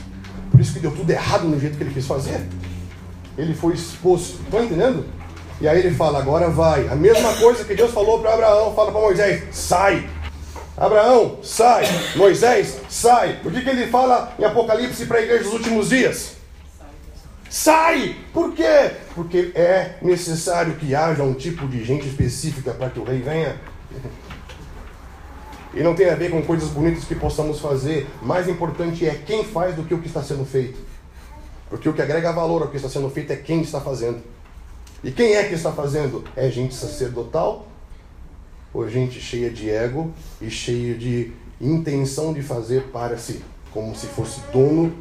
Por 0.51 0.60
isso 0.60 0.73
que 0.73 0.80
deu 0.80 0.91
tudo 0.91 1.10
errado 1.10 1.47
no 1.47 1.60
jeito 1.60 1.77
que 1.77 1.84
ele 1.84 1.93
quis 1.93 2.06
fazer. 2.06 2.47
Ele 3.38 3.53
foi 3.53 3.73
exposto. 3.73 4.41
Estão 4.43 4.63
entendendo? 4.63 5.06
E 5.60 5.67
aí 5.67 5.80
ele 5.80 5.95
fala: 5.95 6.19
agora 6.19 6.49
vai. 6.49 6.88
A 6.88 6.95
mesma 6.95 7.34
coisa 7.36 7.63
que 7.63 7.75
Deus 7.75 7.91
falou 7.91 8.19
para 8.19 8.34
Abraão, 8.34 8.73
fala 8.75 8.91
para 8.91 9.01
Moisés: 9.01 9.43
sai. 9.51 10.08
Abraão, 10.75 11.39
sai. 11.41 11.86
Moisés, 12.15 12.77
sai. 12.88 13.39
O 13.43 13.49
que, 13.49 13.62
que 13.62 13.69
ele 13.69 13.88
fala 13.88 14.34
em 14.38 14.43
Apocalipse 14.43 15.06
para 15.06 15.17
a 15.17 15.21
igreja 15.21 15.43
dos 15.43 15.53
últimos 15.53 15.89
dias? 15.89 16.38
Sai! 17.49 18.15
Por 18.34 18.53
quê? 18.53 18.91
Porque 19.15 19.51
é 19.56 19.95
necessário 20.01 20.75
que 20.75 20.93
haja 20.93 21.23
um 21.23 21.34
tipo 21.34 21.67
de 21.67 21.84
gente 21.84 22.08
específica 22.08 22.73
para 22.73 22.89
que 22.89 22.99
o 22.99 23.03
rei 23.03 23.21
venha. 23.21 23.56
E 25.77 25.83
não 25.83 25.93
tem 25.93 26.09
a 26.09 26.15
ver 26.15 26.31
com 26.31 26.41
coisas 26.41 26.69
bonitas 26.69 27.03
que 27.03 27.13
possamos 27.13 27.59
fazer. 27.59 28.07
Mais 28.19 28.49
importante 28.49 29.07
é 29.07 29.13
quem 29.13 29.43
faz 29.43 29.75
do 29.75 29.83
que 29.83 29.93
o 29.93 29.99
que 29.99 30.07
está 30.07 30.23
sendo 30.23 30.43
feito. 30.43 30.79
Porque 31.69 31.87
o 31.87 31.93
que 31.93 32.01
agrega 32.01 32.31
valor 32.31 32.63
ao 32.63 32.69
que 32.69 32.77
está 32.77 32.89
sendo 32.89 33.07
feito 33.11 33.31
é 33.31 33.35
quem 33.35 33.61
está 33.61 33.79
fazendo. 33.79 34.19
E 35.03 35.11
quem 35.11 35.35
é 35.35 35.43
que 35.43 35.53
está 35.53 35.71
fazendo? 35.71 36.23
É 36.35 36.49
gente 36.49 36.73
sacerdotal 36.73 37.67
ou 38.73 38.89
gente 38.89 39.21
cheia 39.21 39.51
de 39.51 39.69
ego 39.69 40.11
e 40.41 40.49
cheia 40.49 40.95
de 40.95 41.31
intenção 41.61 42.33
de 42.33 42.41
fazer 42.41 42.85
para 42.85 43.15
si, 43.15 43.43
como 43.71 43.95
se 43.95 44.07
fosse 44.07 44.41
dono 44.51 44.91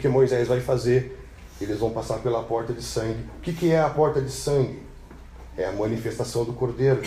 que 0.00 0.08
Moisés 0.08 0.48
vai 0.48 0.60
fazer. 0.60 1.16
Eles 1.60 1.78
vão 1.78 1.90
passar 1.90 2.18
pela 2.18 2.42
porta 2.42 2.72
de 2.72 2.82
sangue. 2.82 3.24
O 3.38 3.40
que, 3.40 3.52
que 3.52 3.70
é 3.70 3.80
a 3.80 3.88
porta 3.88 4.20
de 4.20 4.32
sangue? 4.32 4.82
É 5.56 5.64
a 5.64 5.72
manifestação 5.72 6.44
do 6.44 6.52
cordeiro. 6.52 7.02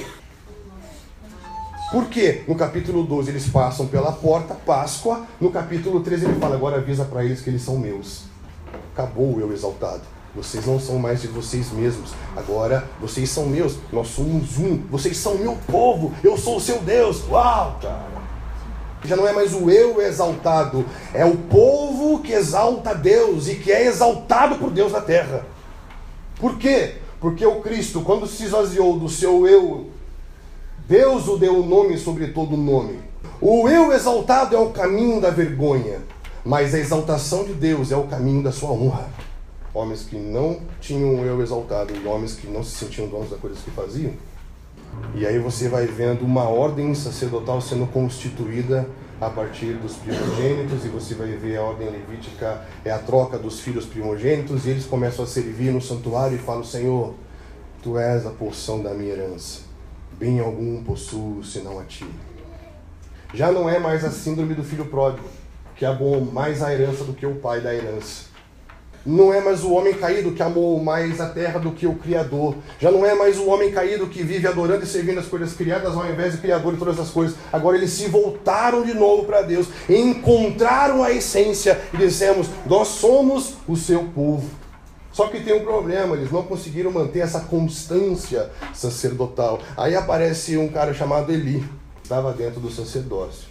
Por 1.92 2.06
quê? 2.08 2.44
No 2.48 2.56
capítulo 2.56 3.04
12 3.04 3.32
eles 3.32 3.50
passam 3.50 3.86
pela 3.86 4.14
porta, 4.14 4.54
Páscoa. 4.54 5.26
No 5.42 5.52
capítulo 5.52 6.00
13 6.00 6.26
ele 6.26 6.40
fala: 6.40 6.56
agora 6.56 6.78
avisa 6.78 7.04
para 7.04 7.24
eles 7.26 7.42
que 7.42 7.50
eles 7.50 7.62
são 7.62 7.78
meus. 7.78 8.24
Acabou 8.94 9.36
o 9.36 9.42
eu 9.42 9.52
exaltado. 9.52 10.02
Vocês 10.34 10.66
não 10.66 10.80
são 10.80 10.98
mais 10.98 11.22
de 11.22 11.28
vocês 11.28 11.70
mesmos. 11.72 12.12
Agora 12.38 12.88
vocês 13.02 13.30
são 13.30 13.46
meus. 13.46 13.78
Nós 13.92 14.08
somos 14.08 14.58
um. 14.58 14.78
Vocês 14.90 15.18
são 15.18 15.38
meu 15.38 15.58
povo. 15.68 16.14
Eu 16.24 16.38
sou 16.38 16.56
o 16.56 16.62
seu 16.62 16.80
Deus. 16.80 17.28
Uau, 17.30 17.78
cara. 17.82 18.22
Já 19.04 19.18
não 19.18 19.28
é 19.28 19.34
mais 19.34 19.54
o 19.54 19.70
eu 19.70 20.02
exaltado. 20.02 20.86
É 21.14 21.26
o 21.26 21.36
povo 21.36 22.20
que 22.20 22.32
exalta 22.32 22.96
Deus 22.96 23.50
e 23.50 23.56
que 23.56 23.70
é 23.70 23.86
exaltado 23.88 24.56
por 24.56 24.72
Deus 24.72 24.94
na 24.94 25.02
terra. 25.02 25.46
Por 26.40 26.58
quê? 26.58 26.96
Porque 27.20 27.46
o 27.46 27.60
Cristo, 27.60 28.02
quando 28.02 28.26
se 28.26 28.46
esvaziou 28.46 28.98
do 28.98 29.10
seu 29.10 29.46
eu, 29.46 29.91
Deus 30.92 31.26
o 31.30 31.38
deu 31.38 31.58
o 31.58 31.66
nome 31.66 31.98
sobre 31.98 32.28
todo 32.28 32.58
nome. 32.58 33.00
O 33.40 33.70
eu 33.70 33.94
exaltado 33.94 34.54
é 34.54 34.60
o 34.60 34.72
caminho 34.72 35.22
da 35.22 35.30
vergonha, 35.30 36.00
mas 36.44 36.76
a 36.76 36.80
exaltação 36.80 37.46
de 37.46 37.54
Deus 37.54 37.94
é 37.94 37.96
o 37.96 38.08
caminho 38.08 38.44
da 38.44 38.52
sua 38.52 38.72
honra 38.72 39.08
homens 39.74 40.04
que 40.04 40.18
não 40.18 40.60
tinham 40.82 41.16
o 41.16 41.26
eu 41.26 41.42
exaltado 41.42 41.94
homens 42.06 42.34
que 42.34 42.46
não 42.46 42.62
se 42.62 42.72
sentiam 42.72 43.08
donos 43.08 43.30
das 43.30 43.40
coisas 43.40 43.60
que 43.62 43.72
faziam. 43.72 44.12
E 45.16 45.26
aí 45.26 45.40
você 45.40 45.70
vai 45.70 45.86
vendo 45.86 46.26
uma 46.26 46.50
ordem 46.50 46.94
sacerdotal 46.94 47.62
sendo 47.62 47.88
constituída 47.88 48.86
a 49.22 49.30
partir 49.30 49.76
dos 49.76 49.96
primogênitos, 49.96 50.84
e 50.84 50.90
você 50.90 51.16
vai 51.16 51.30
ver 51.30 51.56
a 51.56 51.62
ordem 51.62 51.90
levítica 51.90 52.66
é 52.84 52.92
a 52.92 53.00
troca 53.00 53.38
dos 53.38 53.62
filhos 53.62 53.86
primogênitos, 53.86 54.66
e 54.66 54.72
eles 54.72 54.86
começam 54.86 55.24
a 55.24 55.28
servir 55.28 55.72
no 55.72 55.82
santuário 55.82 56.36
e 56.36 56.40
falam: 56.40 56.66
Senhor, 56.66 57.14
tu 57.82 57.98
és 57.98 58.26
a 58.26 58.32
porção 58.32 58.84
da 58.84 58.94
minha 58.94 59.14
herança, 59.14 59.71
bem 60.22 60.40
algum 60.40 60.84
possuo 60.84 61.44
senão 61.44 61.80
a 61.80 61.84
ti. 61.84 62.06
Já 63.34 63.52
não 63.52 63.68
é 63.68 63.80
mais 63.80 64.06
a 64.06 64.12
síndrome 64.12 64.54
do 64.54 64.64
filho 64.64 64.86
pródigo, 64.86 65.28
que 65.76 65.84
amou 65.84 66.22
mais 66.22 66.62
a 66.62 66.72
herança 66.72 67.04
do 67.04 67.14
que 67.14 67.26
o 67.26 67.36
pai 67.36 67.60
da 67.60 67.74
herança 67.74 68.32
não 69.06 69.34
é 69.34 69.42
mais 69.42 69.64
o 69.64 69.72
homem 69.72 69.94
caído 69.94 70.32
que 70.32 70.44
amou 70.44 70.82
mais 70.82 71.20
a 71.20 71.30
terra 71.30 71.60
do 71.60 71.72
que 71.72 71.88
o 71.88 71.96
Criador. 71.96 72.56
Já 72.80 72.92
não 72.92 73.06
é 73.06 73.16
mais 73.16 73.38
o 73.40 73.48
homem 73.48 73.72
caído 73.72 74.08
que 74.08 74.22
vive 74.22 74.48
adorando 74.48 74.84
e 74.84 74.88
servindo 74.88 75.20
as 75.20 75.26
coisas 75.26 75.54
criadas 75.54 75.96
ao 75.96 76.06
invés 76.06 76.36
do 76.36 76.42
Criador 76.42 76.74
de 76.74 76.80
todas 76.80 77.00
as 77.00 77.10
coisas. 77.10 77.36
Agora 77.52 77.78
eles 77.78 77.90
se 77.92 78.08
voltaram 78.08 78.84
de 78.84 78.94
novo 78.94 79.26
para 79.26 79.42
Deus, 79.42 79.68
encontraram 79.90 81.04
a 81.04 81.12
essência 81.12 81.82
e 81.94 81.98
dissemos: 81.98 82.48
Nós 82.66 82.90
somos 82.90 83.56
o 83.68 83.76
seu 83.76 84.04
povo. 84.04 84.61
Só 85.12 85.28
que 85.28 85.42
tem 85.42 85.54
um 85.54 85.64
problema, 85.64 86.16
eles 86.16 86.32
não 86.32 86.44
conseguiram 86.44 86.92
manter 86.92 87.20
essa 87.20 87.42
constância 87.42 88.50
sacerdotal. 88.74 89.60
Aí 89.76 89.96
aparece 89.96 90.58
um 90.58 90.70
cara 90.70 90.94
chamado 90.94 91.32
Eli, 91.32 91.68
estava 92.02 92.32
dentro 92.32 92.60
do 92.60 92.72
sacerdócio. 92.72 93.50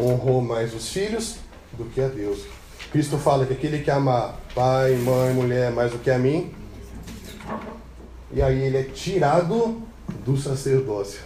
Honrou 0.00 0.40
mais 0.40 0.74
os 0.74 0.88
filhos 0.88 1.36
do 1.72 1.84
que 1.84 2.00
a 2.00 2.08
Deus. 2.08 2.40
Cristo 2.90 3.18
fala 3.18 3.46
que 3.46 3.52
aquele 3.52 3.80
que 3.80 3.90
ama 3.90 4.34
pai, 4.54 4.94
mãe, 4.96 5.32
mulher 5.34 5.70
mais 5.70 5.92
do 5.92 5.98
que 5.98 6.10
a 6.10 6.18
mim, 6.18 6.52
e 8.32 8.40
aí 8.40 8.62
ele 8.62 8.78
é 8.78 8.82
tirado 8.82 9.82
do 10.24 10.36
sacerdócio. 10.36 11.20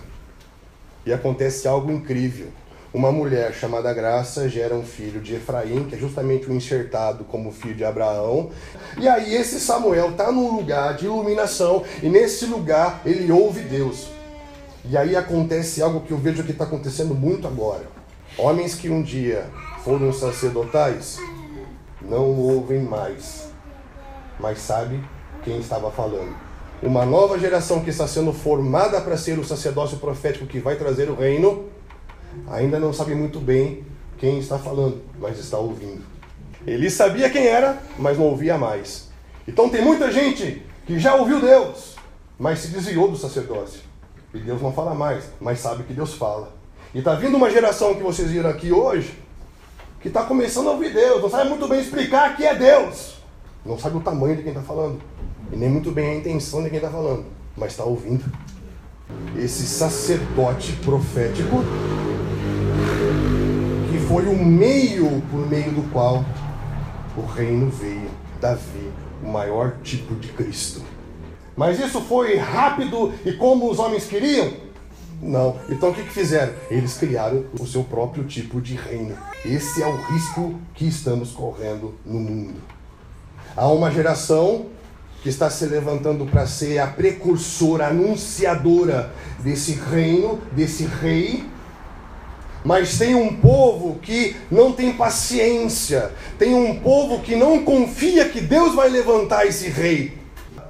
E 1.05 1.13
acontece 1.13 1.69
algo 1.69 1.91
incrível. 1.91 2.49
Uma 2.97 3.13
mulher 3.13 3.53
chamada 3.53 3.93
Graça 3.93 4.49
gera 4.49 4.75
um 4.75 4.83
filho 4.83 5.21
de 5.21 5.35
Efraim, 5.35 5.85
que 5.85 5.95
é 5.95 5.99
justamente 5.99 6.49
o 6.49 6.55
enxertado 6.55 7.25
como 7.25 7.53
filho 7.53 7.75
de 7.75 7.85
Abraão. 7.85 8.49
E 8.99 9.07
aí 9.07 9.35
esse 9.35 9.61
Samuel 9.61 10.13
está 10.13 10.33
num 10.33 10.57
lugar 10.57 10.97
de 10.97 11.05
iluminação, 11.05 11.85
e 12.03 12.09
nesse 12.09 12.47
lugar 12.47 13.03
ele 13.05 13.31
ouve 13.31 13.61
Deus. 13.61 14.07
E 14.83 14.97
aí 14.97 15.15
acontece 15.15 15.83
algo 15.83 16.01
que 16.01 16.11
eu 16.11 16.17
vejo 16.17 16.43
que 16.43 16.53
está 16.53 16.65
acontecendo 16.65 17.15
muito 17.15 17.47
agora. 17.47 17.85
Homens 18.39 18.75
que 18.75 18.89
um 18.89 19.03
dia 19.03 19.45
foram 19.85 20.11
sacerdotais, 20.11 21.19
não 22.01 22.31
ouvem 22.31 22.81
mais, 22.81 23.51
mas 24.41 24.59
sabe 24.59 25.05
quem 25.45 25.59
estava 25.59 25.91
falando. 25.91 26.35
Uma 26.83 27.05
nova 27.05 27.39
geração 27.39 27.81
que 27.81 27.91
está 27.91 28.09
sendo 28.09 28.33
formada 28.33 28.99
para 29.03 29.19
ser 29.19 29.39
o 29.39 29.45
sacerdócio 29.45 29.99
profético 29.99 30.47
que 30.47 30.61
vai 30.61 30.77
trazer 30.77 31.11
o 31.11 31.15
reino, 31.15 31.76
ainda 32.49 32.79
não 32.79 32.93
sabe 32.93 33.15
muito 33.15 33.41
bem 33.41 33.85
quem 34.19 34.39
está 34.39 34.59
falando, 34.59 35.03
mas 35.19 35.39
está 35.39 35.59
ouvindo. 35.59 36.03
Ele 36.67 36.91
sabia 36.91 37.31
quem 37.31 37.47
era, 37.47 37.81
mas 37.99 38.19
não 38.19 38.27
ouvia 38.27 38.59
mais. 38.59 39.09
Então 39.47 39.69
tem 39.69 39.83
muita 39.83 40.11
gente 40.11 40.63
que 40.87 40.99
já 40.99 41.15
ouviu 41.15 41.41
Deus, 41.41 41.97
mas 42.39 42.61
se 42.61 42.69
desviou 42.69 43.11
do 43.11 43.17
sacerdócio. 43.17 43.81
E 44.35 44.39
Deus 44.39 44.61
não 44.61 44.73
fala 44.73 44.95
mais, 44.95 45.25
mas 45.41 45.61
sabe 45.61 45.85
que 45.85 45.93
Deus 45.93 46.15
fala. 46.15 46.53
E 46.95 46.99
está 46.99 47.15
vindo 47.15 47.37
uma 47.37 47.51
geração 47.51 47.95
que 47.95 48.03
vocês 48.03 48.31
viram 48.31 48.51
aqui 48.51 48.73
hoje, 48.73 49.19
que 50.01 50.09
está 50.09 50.25
começando 50.25 50.69
a 50.69 50.73
ouvir 50.73 50.93
Deus, 50.93 51.23
não 51.23 51.31
sabe 51.31 51.49
muito 51.49 51.69
bem 51.69 51.81
explicar 51.81 52.37
que 52.37 52.45
é 52.45 52.55
Deus, 52.55 53.17
não 53.65 53.79
sabe 53.79 53.97
o 53.97 54.01
tamanho 54.01 54.37
de 54.37 54.43
quem 54.43 54.53
está 54.53 54.63
falando, 54.63 55.01
e 55.53 55.57
nem 55.57 55.69
muito 55.69 55.91
bem 55.91 56.11
a 56.11 56.15
intenção 56.15 56.63
de 56.63 56.71
quem 56.71 56.79
está 56.79 56.91
falando, 56.91 57.27
mas 57.57 57.73
está 57.73 57.85
ouvindo. 57.85 58.25
Esse 59.37 59.67
sacerdote 59.67 60.73
profético, 60.85 61.65
que 63.91 63.99
foi 64.07 64.27
o 64.27 64.45
meio 64.45 65.23
por 65.31 65.49
meio 65.49 65.73
do 65.73 65.91
qual 65.93 66.25
o 67.17 67.23
reino 67.23 67.71
veio, 67.71 68.11
Davi, 68.41 68.93
o 69.23 69.29
maior 69.29 69.77
tipo 69.83 70.15
de 70.15 70.29
Cristo. 70.29 70.83
Mas 71.57 71.81
isso 71.81 72.01
foi 72.03 72.37
rápido 72.37 73.13
e 73.25 73.33
como 73.33 73.71
os 73.71 73.79
homens 73.79 74.05
queriam? 74.05 74.53
Não. 75.23 75.57
Então 75.69 75.91
o 75.91 75.95
que, 75.95 76.03
que 76.03 76.13
fizeram? 76.13 76.53
Eles 76.71 76.99
criaram 76.99 77.45
o 77.59 77.67
seu 77.67 77.83
próprio 77.83 78.25
tipo 78.25 78.61
de 78.61 78.75
reino. 78.75 79.17
Esse 79.45 79.83
é 79.83 79.87
o 79.87 79.97
risco 79.97 80.55
que 80.75 80.87
estamos 80.87 81.31
correndo 81.31 81.95
no 82.05 82.21
mundo. 82.21 82.61
Há 83.57 83.69
uma 83.69 83.91
geração 83.91 84.67
que 85.23 85.31
está 85.31 85.49
se 85.49 85.65
levantando 85.65 86.27
para 86.27 86.47
ser 86.47 86.79
a 86.79 86.87
precursora, 86.87 87.89
anunciadora 87.89 89.13
desse 89.41 89.73
reino, 89.73 90.39
desse 90.53 90.85
rei. 90.85 91.45
Mas 92.67 92.99
tem 92.99 93.15
um 93.15 93.37
povo 93.37 93.99
que 94.01 94.37
não 94.51 94.73
tem 94.73 94.93
paciência, 94.93 96.13
tem 96.39 96.55
um 96.55 96.81
povo 96.81 97.21
que 97.21 97.37
não 97.37 97.65
confia 97.65 98.29
que 98.29 98.41
Deus 98.41 98.75
vai 98.75 98.89
levantar 98.89 99.47
esse 99.47 99.69
rei. 99.69 100.19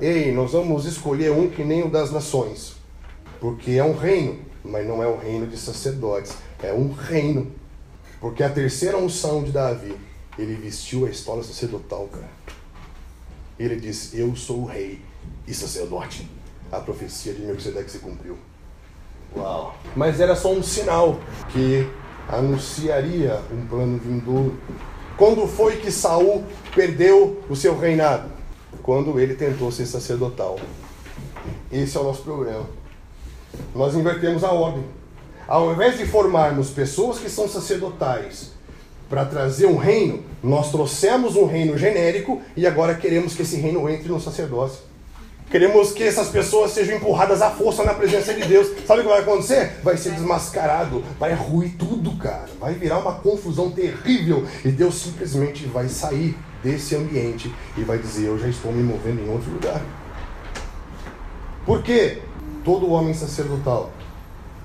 Ei, 0.00 0.30
nós 0.30 0.52
vamos 0.52 0.84
escolher 0.84 1.32
um 1.32 1.48
que 1.48 1.64
nem 1.64 1.82
o 1.82 1.90
das 1.90 2.12
nações 2.12 2.76
porque 3.40 3.72
é 3.72 3.84
um 3.84 3.96
reino, 3.96 4.40
mas 4.64 4.86
não 4.86 5.02
é 5.02 5.08
um 5.08 5.18
reino 5.18 5.46
de 5.46 5.56
sacerdotes, 5.56 6.34
é 6.62 6.72
um 6.72 6.92
reino. 6.92 7.52
Porque 8.20 8.42
a 8.42 8.48
terceira 8.48 8.96
unção 8.96 9.44
de 9.44 9.52
Davi, 9.52 9.94
ele 10.38 10.54
vestiu 10.54 11.06
a 11.06 11.10
história 11.10 11.42
sacerdotal, 11.42 12.08
cara. 12.08 12.30
Ele 13.58 13.76
disse: 13.76 14.18
Eu 14.18 14.34
sou 14.34 14.62
o 14.62 14.64
rei 14.64 15.00
e 15.46 15.54
sacerdote. 15.54 16.28
A 16.72 16.80
profecia 16.80 17.32
de 17.32 17.42
Melquisedeque 17.42 17.90
se 17.90 17.98
cumpriu. 17.98 18.36
Uau! 19.36 19.76
Mas 19.94 20.20
era 20.20 20.34
só 20.34 20.52
um 20.52 20.62
sinal 20.62 21.18
que 21.50 21.88
anunciaria 22.28 23.40
um 23.52 23.66
plano 23.66 23.98
vindouro. 23.98 24.56
Quando 25.16 25.46
foi 25.46 25.76
que 25.76 25.90
Saul 25.90 26.44
perdeu 26.74 27.42
o 27.48 27.56
seu 27.56 27.78
reinado? 27.78 28.30
Quando 28.82 29.18
ele 29.18 29.34
tentou 29.34 29.70
ser 29.70 29.86
sacerdotal. 29.86 30.58
Esse 31.70 31.96
é 31.96 32.00
o 32.00 32.04
nosso 32.04 32.22
problema 32.22 32.66
nós 33.74 33.94
invertemos 33.94 34.44
a 34.44 34.52
ordem. 34.52 34.84
Ao 35.46 35.72
invés 35.72 35.96
de 35.96 36.06
formarmos 36.06 36.70
pessoas 36.70 37.18
que 37.18 37.30
são 37.30 37.48
sacerdotais 37.48 38.52
para 39.08 39.24
trazer 39.24 39.66
um 39.66 39.76
reino, 39.76 40.24
nós 40.42 40.70
trouxemos 40.70 41.36
um 41.36 41.46
reino 41.46 41.78
genérico 41.78 42.40
e 42.56 42.66
agora 42.66 42.94
queremos 42.94 43.34
que 43.34 43.42
esse 43.42 43.56
reino 43.56 43.88
entre 43.88 44.08
no 44.08 44.20
sacerdócio. 44.20 44.80
Queremos 45.50 45.92
que 45.92 46.02
essas 46.02 46.28
pessoas 46.28 46.72
sejam 46.72 46.96
empurradas 46.96 47.40
à 47.40 47.50
força 47.50 47.84
na 47.84 47.94
presença 47.94 48.34
de 48.34 48.42
Deus. 48.42 48.66
Sabe 48.84 49.00
o 49.00 49.02
que 49.04 49.08
vai 49.08 49.20
acontecer? 49.20 49.78
Vai 49.82 49.96
ser 49.96 50.10
desmascarado, 50.10 51.04
vai 51.20 51.34
ruir 51.34 51.76
tudo, 51.78 52.16
cara. 52.18 52.48
Vai 52.58 52.74
virar 52.74 52.98
uma 52.98 53.14
confusão 53.14 53.70
terrível 53.70 54.44
e 54.64 54.70
Deus 54.70 54.96
simplesmente 54.96 55.64
vai 55.66 55.88
sair 55.88 56.36
desse 56.64 56.96
ambiente 56.96 57.54
e 57.76 57.82
vai 57.82 57.96
dizer: 57.96 58.26
Eu 58.26 58.38
já 58.38 58.48
estou 58.48 58.72
me 58.72 58.82
movendo 58.82 59.22
em 59.22 59.30
outro 59.30 59.52
lugar. 59.52 59.80
Por 61.64 61.80
quê? 61.82 62.18
Todo 62.64 62.90
homem 62.90 63.14
sacerdotal 63.14 63.92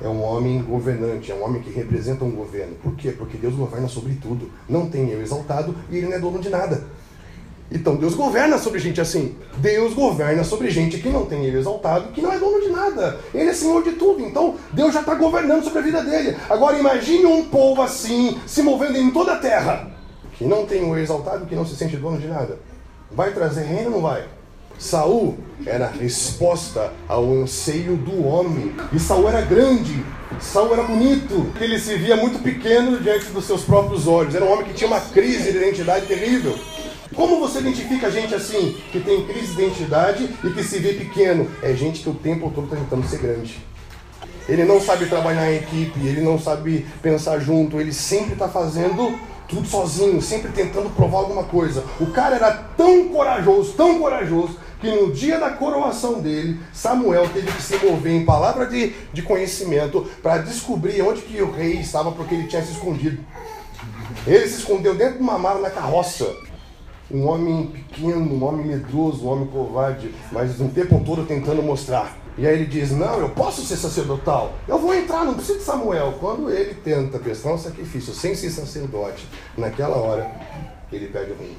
é 0.02 0.08
um 0.08 0.24
homem 0.24 0.64
governante, 0.64 1.32
é 1.32 1.36
um 1.36 1.44
homem 1.44 1.62
que 1.62 1.70
representa 1.70 2.26
um 2.26 2.32
governo. 2.32 2.76
Por 2.82 2.96
quê? 2.96 3.12
Porque 3.12 3.38
Deus 3.38 3.54
governa 3.54 3.88
sobre 3.88 4.16
tudo. 4.16 4.50
Não 4.68 4.90
tem 4.90 5.10
eu 5.10 5.22
exaltado 5.22 5.76
e 5.92 5.98
ele 5.98 6.08
não 6.08 6.16
é 6.16 6.20
dono 6.20 6.40
de 6.40 6.50
nada. 6.50 6.84
Então 7.72 7.96
Deus 7.96 8.14
governa 8.14 8.58
sobre 8.58 8.80
gente 8.80 9.00
assim. 9.00 9.36
Deus 9.58 9.94
governa 9.94 10.44
sobre 10.44 10.70
gente 10.70 10.98
que 10.98 11.08
não 11.08 11.26
tem 11.26 11.46
ele 11.46 11.58
exaltado, 11.58 12.12
que 12.12 12.22
não 12.22 12.34
é 12.34 12.38
dono 12.38 12.62
de 12.62 12.70
nada. 12.70 13.20
Ele 13.34 13.50
é 13.50 13.54
senhor 13.54 13.82
de 13.84 13.94
tudo. 13.94 14.22
Então 14.22 14.56
Deus 14.74 14.94
já 14.94 15.00
está 15.00 15.16
governando 15.16 15.64
sobre 15.64 15.80
a 15.80 15.84
vida 15.84 16.04
dele. 16.04 16.36
Agora 16.50 16.78
imagine 16.78 17.26
um 17.26 17.46
povo 17.46 17.82
assim, 17.82 18.38
se 18.46 18.62
movendo 18.62 18.98
em 18.98 19.10
toda 19.12 19.34
a 19.34 19.38
terra, 19.38 19.90
que 20.38 20.44
não 20.44 20.66
tem 20.66 20.84
o 20.84 20.98
exaltado, 20.98 21.46
que 21.46 21.56
não 21.56 21.66
se 21.66 21.76
sente 21.76 21.96
dono 21.96 22.18
de 22.18 22.28
nada. 22.28 22.60
Vai 23.10 23.32
trazer 23.32 23.64
reino 23.64 23.86
ou 23.86 23.92
não 23.92 24.02
vai? 24.02 24.26
Saul 24.78 25.38
era 25.66 25.86
a 25.86 25.92
resposta 25.92 26.92
ao 27.08 27.32
anseio 27.32 27.96
do 27.96 28.26
homem. 28.26 28.74
E 28.92 29.00
Saul 29.00 29.30
era 29.30 29.42
grande, 29.42 30.04
Saul 30.40 30.74
era 30.74 30.84
bonito. 30.84 31.46
Ele 31.60 31.78
se 31.80 31.96
via 31.96 32.18
muito 32.18 32.42
pequeno 32.42 33.00
diante 33.00 33.26
dos 33.28 33.46
seus 33.46 33.62
próprios 33.64 34.08
olhos. 34.08 34.34
Era 34.34 34.44
um 34.44 34.52
homem 34.52 34.66
que 34.66 34.74
tinha 34.74 34.88
uma 34.88 35.00
crise 35.00 35.52
de 35.52 35.58
identidade 35.58 36.08
terrível. 36.08 36.58
Como 37.16 37.40
você 37.40 37.60
identifica 37.60 38.10
gente 38.10 38.34
assim, 38.34 38.78
que 38.92 39.00
tem 39.02 39.26
crise 39.26 39.54
de 39.54 39.64
identidade 39.64 40.30
e 40.44 40.50
que 40.50 40.64
se 40.64 40.80
vê 40.80 40.94
pequeno? 40.94 41.50
É 41.62 41.74
gente 41.74 42.02
que 42.02 42.10
o 42.10 42.14
tempo 42.14 42.50
todo 42.56 42.66
está 42.66 42.78
tentando 42.78 43.06
ser 43.06 43.20
grande. 43.20 43.60
Ele 44.48 44.64
não 44.64 44.80
sabe 44.80 45.06
trabalhar 45.08 45.52
em 45.52 45.58
equipe, 45.58 46.00
ele 46.00 46.22
não 46.22 46.40
sabe 46.40 46.86
pensar 47.02 47.40
junto, 47.40 47.80
ele 47.80 47.92
sempre 47.92 48.34
está 48.34 48.48
fazendo 48.48 49.20
tudo 49.48 49.68
sozinho, 49.68 50.22
sempre 50.22 50.52
tentando 50.52 50.90
provar 50.90 51.20
alguma 51.20 51.44
coisa. 51.44 51.84
O 52.00 52.08
cara 52.08 52.38
era 52.38 52.52
tão 52.52 53.10
corajoso, 53.10 53.74
tão 53.74 54.00
corajoso, 54.00 54.58
que 54.80 54.90
no 54.90 55.12
dia 55.12 55.38
da 55.38 55.50
coroação 55.50 56.22
dele, 56.22 56.60
Samuel 56.74 57.28
teve 57.30 57.52
que 57.52 57.62
se 57.62 57.76
mover 57.86 58.14
em 58.14 58.26
palavra 58.26 58.66
de, 58.66 58.94
de 59.12 59.22
conhecimento 59.22 60.10
para 60.24 60.38
descobrir 60.38 61.02
onde 61.02 61.22
que 61.22 61.42
o 61.42 61.52
rei 61.52 61.74
estava, 61.74 62.12
porque 62.14 62.34
ele 62.34 62.48
tinha 62.48 62.64
se 62.64 62.72
escondido. 62.72 63.24
Ele 64.26 64.48
se 64.48 64.60
escondeu 64.60 64.96
dentro 64.96 65.18
de 65.18 65.24
uma 65.24 65.38
mala 65.38 65.60
na 65.60 65.70
carroça 65.70 66.34
um 67.14 67.28
homem 67.28 67.68
pequeno, 67.68 68.34
um 68.34 68.44
homem 68.44 68.66
medroso, 68.66 69.26
um 69.26 69.30
homem 69.30 69.48
covarde, 69.48 70.14
mas 70.32 70.60
um 70.60 70.70
tempo 70.70 71.02
todo 71.06 71.26
tentando 71.26 71.62
mostrar. 71.62 72.18
E 72.38 72.48
aí 72.48 72.56
ele 72.56 72.66
diz: 72.66 72.92
Não, 72.92 73.20
eu 73.20 73.30
posso 73.30 73.64
ser 73.64 73.76
sacerdotal, 73.76 74.54
eu 74.68 74.80
vou 74.80 74.94
entrar, 74.94 75.26
não 75.26 75.34
preciso 75.34 75.60
de 75.60 75.66
Samuel. 75.66 76.16
Quando 76.20 76.50
ele 76.50 76.74
tenta 76.76 77.20
prestar 77.20 77.54
um 77.54 77.58
sacrifício 77.58 78.14
sem 78.14 78.34
ser 78.34 78.50
sacerdote, 78.50 79.28
naquela 79.58 79.98
hora 79.98 80.32
ele 80.92 81.08
o 81.08 81.34
rumo. 81.36 81.56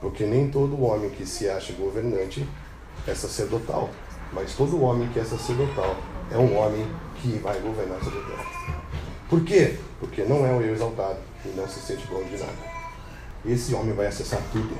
Porque 0.00 0.24
nem 0.24 0.48
todo 0.48 0.82
homem 0.82 1.10
que 1.10 1.24
se 1.24 1.48
acha 1.48 1.72
governante 1.72 2.46
é 3.06 3.14
sacerdotal, 3.14 3.88
mas 4.32 4.54
todo 4.54 4.82
homem 4.82 5.08
que 5.08 5.20
é 5.20 5.24
sacerdotal 5.24 5.96
é 6.30 6.36
um 6.36 6.56
homem 6.56 6.86
que 7.16 7.38
vai 7.38 7.58
governar 7.60 8.02
sobre 8.02 8.18
a 8.18 8.22
terra. 8.22 8.44
Por 9.30 9.42
quê? 9.44 9.78
Porque 9.98 10.22
não 10.24 10.44
é 10.44 10.52
o 10.52 10.60
eu 10.60 10.74
exaltado 10.74 11.18
e 11.44 11.48
não 11.56 11.66
se 11.66 11.80
sente 11.80 12.06
dono 12.08 12.24
de 12.24 12.38
nada 12.38 12.73
esse 13.46 13.74
homem 13.74 13.94
vai 13.94 14.06
acessar 14.06 14.40
tudo. 14.52 14.76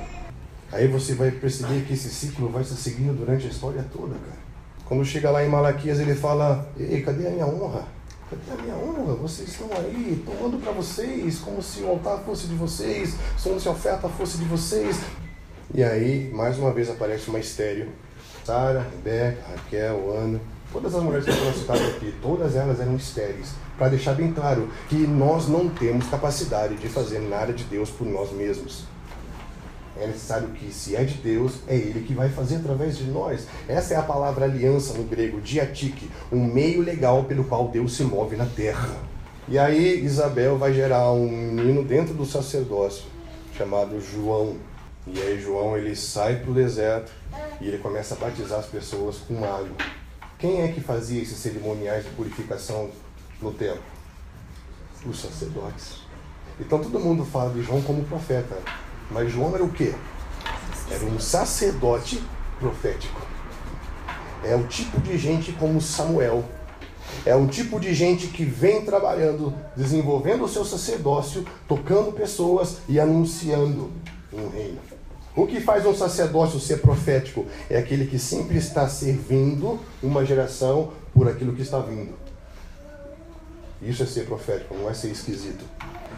Aí 0.71 0.87
você 0.87 1.13
vai 1.13 1.31
perceber 1.31 1.85
que 1.85 1.93
esse 1.93 2.09
ciclo 2.09 2.49
vai 2.49 2.63
se 2.63 2.75
seguindo 2.75 3.15
durante 3.17 3.45
a 3.45 3.49
história 3.49 3.85
toda, 3.93 4.15
cara. 4.15 4.45
Quando 4.85 5.05
chega 5.05 5.31
lá 5.31 5.43
em 5.43 5.49
Malaquias, 5.49 5.99
ele 5.99 6.15
fala: 6.15 6.67
Ei, 6.77 7.01
cadê 7.01 7.27
a 7.27 7.31
minha 7.31 7.45
honra? 7.45 7.85
Cadê 8.29 8.59
a 8.59 8.63
minha 8.63 8.75
honra? 8.75 9.15
Vocês 9.15 9.49
estão 9.49 9.69
aí 9.77 10.23
tomando 10.25 10.61
para 10.61 10.71
vocês, 10.71 11.39
como 11.39 11.61
se 11.61 11.81
o 11.81 11.89
altar 11.89 12.19
fosse 12.19 12.47
de 12.47 12.55
vocês, 12.55 13.15
como 13.43 13.59
se 13.59 13.67
a 13.67 13.71
oferta 13.71 14.09
fosse 14.09 14.37
de 14.37 14.45
vocês. 14.45 14.99
E 15.73 15.83
aí, 15.83 16.31
mais 16.33 16.57
uma 16.57 16.71
vez, 16.71 16.89
aparece 16.89 17.29
uma 17.29 17.39
estéreo. 17.39 17.89
Sara, 18.43 18.81
Rebeca, 18.81 19.41
Raquel, 19.55 20.11
Ana, 20.15 20.39
todas 20.71 20.93
as 20.93 21.01
mulheres 21.01 21.25
que 21.25 21.31
foram 21.31 21.53
citadas 21.53 21.95
aqui, 21.95 22.13
todas 22.21 22.55
elas 22.55 22.79
eram 22.79 22.95
estéreis 22.95 23.64
para 23.77 23.89
deixar 23.89 24.13
bem 24.13 24.31
claro 24.31 24.69
que 24.89 24.95
nós 24.95 25.47
não 25.47 25.69
temos 25.69 26.07
capacidade 26.07 26.75
de 26.75 26.87
fazer 26.87 27.19
nada 27.19 27.53
de 27.53 27.63
Deus 27.65 27.89
por 27.89 28.07
nós 28.07 28.31
mesmos. 28.31 28.85
É 29.97 30.07
necessário 30.07 30.49
que, 30.49 30.73
se 30.73 30.95
é 30.95 31.05
de 31.05 31.15
Deus, 31.15 31.53
é 31.67 31.75
Ele 31.75 32.01
que 32.05 32.13
vai 32.13 32.27
fazer 32.29 32.57
através 32.57 32.97
de 32.97 33.05
nós. 33.05 33.47
Essa 33.67 33.93
é 33.93 33.97
a 33.97 34.01
palavra 34.01 34.43
aliança 34.43 34.93
no 34.93 35.03
grego, 35.03 35.39
diatique, 35.39 36.09
um 36.31 36.43
meio 36.43 36.81
legal 36.81 37.23
pelo 37.23 37.45
qual 37.45 37.69
Deus 37.69 37.95
se 37.95 38.03
move 38.03 38.35
na 38.35 38.45
terra. 38.45 38.89
E 39.47 39.57
aí 39.57 40.03
Isabel 40.03 40.57
vai 40.57 40.73
gerar 40.73 41.11
um 41.11 41.29
menino 41.29 41.83
dentro 41.83 42.13
do 42.13 42.25
sacerdócio, 42.25 43.05
chamado 43.57 44.01
João. 44.01 44.57
E 45.07 45.21
aí 45.21 45.39
João 45.39 45.77
ele 45.77 45.95
sai 45.95 46.37
para 46.37 46.51
o 46.51 46.53
deserto 46.53 47.11
e 47.61 47.67
ele 47.67 47.77
começa 47.77 48.15
a 48.15 48.17
batizar 48.17 48.59
as 48.59 48.65
pessoas 48.65 49.17
com 49.17 49.45
água. 49.45 49.77
Quem 50.37 50.61
é 50.61 50.67
que 50.67 50.81
fazia 50.81 51.21
esses 51.21 51.37
cerimoniais 51.37 52.03
de 52.03 52.09
purificação 52.11 52.89
no 53.41 53.51
templo? 53.51 53.83
Os 55.05 55.19
sacerdotes. 55.19 55.99
Então 56.59 56.79
todo 56.79 56.99
mundo 56.99 57.25
fala 57.25 57.53
de 57.53 57.61
João 57.61 57.81
como 57.81 58.03
profeta. 58.05 58.57
Mas 59.11 59.31
João 59.31 59.53
era 59.53 59.63
o 59.63 59.69
quê? 59.69 59.93
Era 60.89 61.05
um 61.05 61.19
sacerdote 61.19 62.21
profético. 62.59 63.21
É 64.43 64.55
o 64.55 64.65
tipo 64.67 64.99
de 65.01 65.17
gente 65.17 65.51
como 65.53 65.81
Samuel. 65.81 66.43
É 67.25 67.35
um 67.35 67.47
tipo 67.47 67.79
de 67.79 67.93
gente 67.93 68.27
que 68.27 68.43
vem 68.43 68.83
trabalhando, 68.83 69.53
desenvolvendo 69.75 70.43
o 70.43 70.49
seu 70.49 70.63
sacerdócio, 70.63 71.45
tocando 71.67 72.11
pessoas 72.11 72.77
e 72.87 72.99
anunciando 72.99 73.91
um 74.31 74.47
reino. 74.49 74.79
O 75.35 75.45
que 75.45 75.59
faz 75.59 75.85
um 75.85 75.93
sacerdócio 75.93 76.59
ser 76.59 76.77
profético 76.77 77.45
é 77.69 77.77
aquele 77.77 78.07
que 78.07 78.17
sempre 78.17 78.57
está 78.57 78.87
servindo 78.87 79.79
uma 80.01 80.25
geração 80.25 80.93
por 81.13 81.27
aquilo 81.27 81.53
que 81.53 81.61
está 81.61 81.79
vindo. 81.79 82.24
Isso 83.81 84.03
é 84.03 84.05
ser 84.05 84.25
profético, 84.25 84.75
não 84.75 84.89
é 84.89 84.93
ser 84.93 85.09
esquisito. 85.09 85.65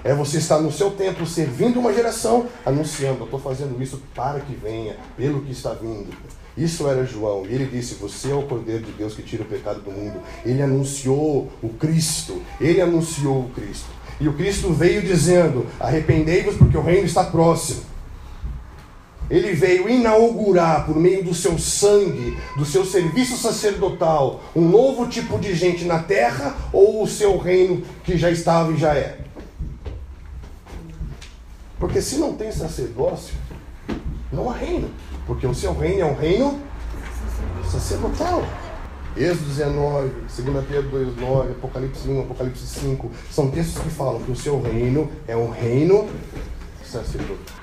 É 0.04 0.14
você 0.14 0.38
estar 0.38 0.60
no 0.60 0.72
seu 0.72 0.92
templo 0.92 1.26
servindo 1.26 1.80
uma 1.80 1.94
geração, 1.94 2.48
anunciando: 2.66 3.20
Eu 3.20 3.26
estou 3.26 3.40
fazendo 3.40 3.82
isso 3.82 4.02
para 4.16 4.40
que 4.40 4.56
venha, 4.56 4.96
pelo 5.16 5.42
que 5.42 5.52
está 5.52 5.74
vindo. 5.74 6.08
Isso 6.56 6.88
era 6.88 7.06
João. 7.06 7.46
E 7.46 7.54
ele 7.54 7.66
disse: 7.66 7.96
Você 7.96 8.32
é 8.32 8.36
o 8.36 8.44
Cordeiro 8.44 8.84
de 8.84 8.92
Deus 8.94 9.14
que 9.14 9.22
tira 9.22 9.44
o 9.44 9.46
pecado 9.46 9.82
do 9.82 9.92
mundo. 9.92 10.20
Ele 10.46 10.62
anunciou 10.62 11.52
o 11.62 11.70
Cristo. 11.70 12.42
Ele 12.60 12.82
anunciou 12.82 13.42
o 13.42 13.50
Cristo. 13.50 13.90
E 14.20 14.28
o 14.28 14.34
Cristo 14.34 14.72
veio 14.74 15.02
dizendo: 15.02 15.66
Arrependei-vos 15.80 16.56
porque 16.56 16.78
o 16.78 16.82
reino 16.82 17.06
está 17.06 17.24
próximo. 17.24 17.82
Ele 19.30 19.54
veio 19.54 19.90
inaugurar, 19.90 20.86
por 20.86 20.96
meio 20.96 21.24
do 21.24 21.34
seu 21.34 21.58
sangue, 21.58 22.38
do 22.58 22.66
seu 22.66 22.86
serviço 22.86 23.36
sacerdotal, 23.38 24.42
um 24.56 24.62
novo 24.62 25.08
tipo 25.08 25.38
de 25.38 25.54
gente 25.54 25.84
na 25.84 26.00
terra 26.00 26.56
ou 26.72 27.04
o 27.04 27.08
seu 27.08 27.38
reino 27.38 27.84
que 28.04 28.18
já 28.18 28.32
estava 28.32 28.72
e 28.72 28.78
já 28.78 28.96
é? 28.96 29.20
Porque 31.80 32.02
se 32.02 32.18
não 32.18 32.34
tem 32.34 32.52
sacerdócio, 32.52 33.36
não 34.32 34.50
há 34.50 34.54
reino. 34.54 34.90
Porque 35.26 35.46
o 35.46 35.54
seu 35.54 35.74
reino 35.78 36.02
é 36.02 36.06
um 36.06 36.16
reino 36.16 36.60
sacerdotal. 37.70 38.44
Êxodo 39.16 39.46
19, 39.46 40.10
2 40.44 40.66
Pedro 40.68 40.90
2, 40.90 41.18
9, 41.18 41.52
Apocalipse 41.52 42.08
1, 42.08 42.22
Apocalipse 42.22 42.68
5, 42.68 43.12
são 43.32 43.50
textos 43.50 43.82
que 43.82 43.90
falam 43.90 44.22
que 44.22 44.32
o 44.32 44.36
seu 44.36 44.62
reino 44.62 45.10
é 45.28 45.36
um 45.36 45.50
reino 45.50 46.08
sacerdotal. 46.84 47.57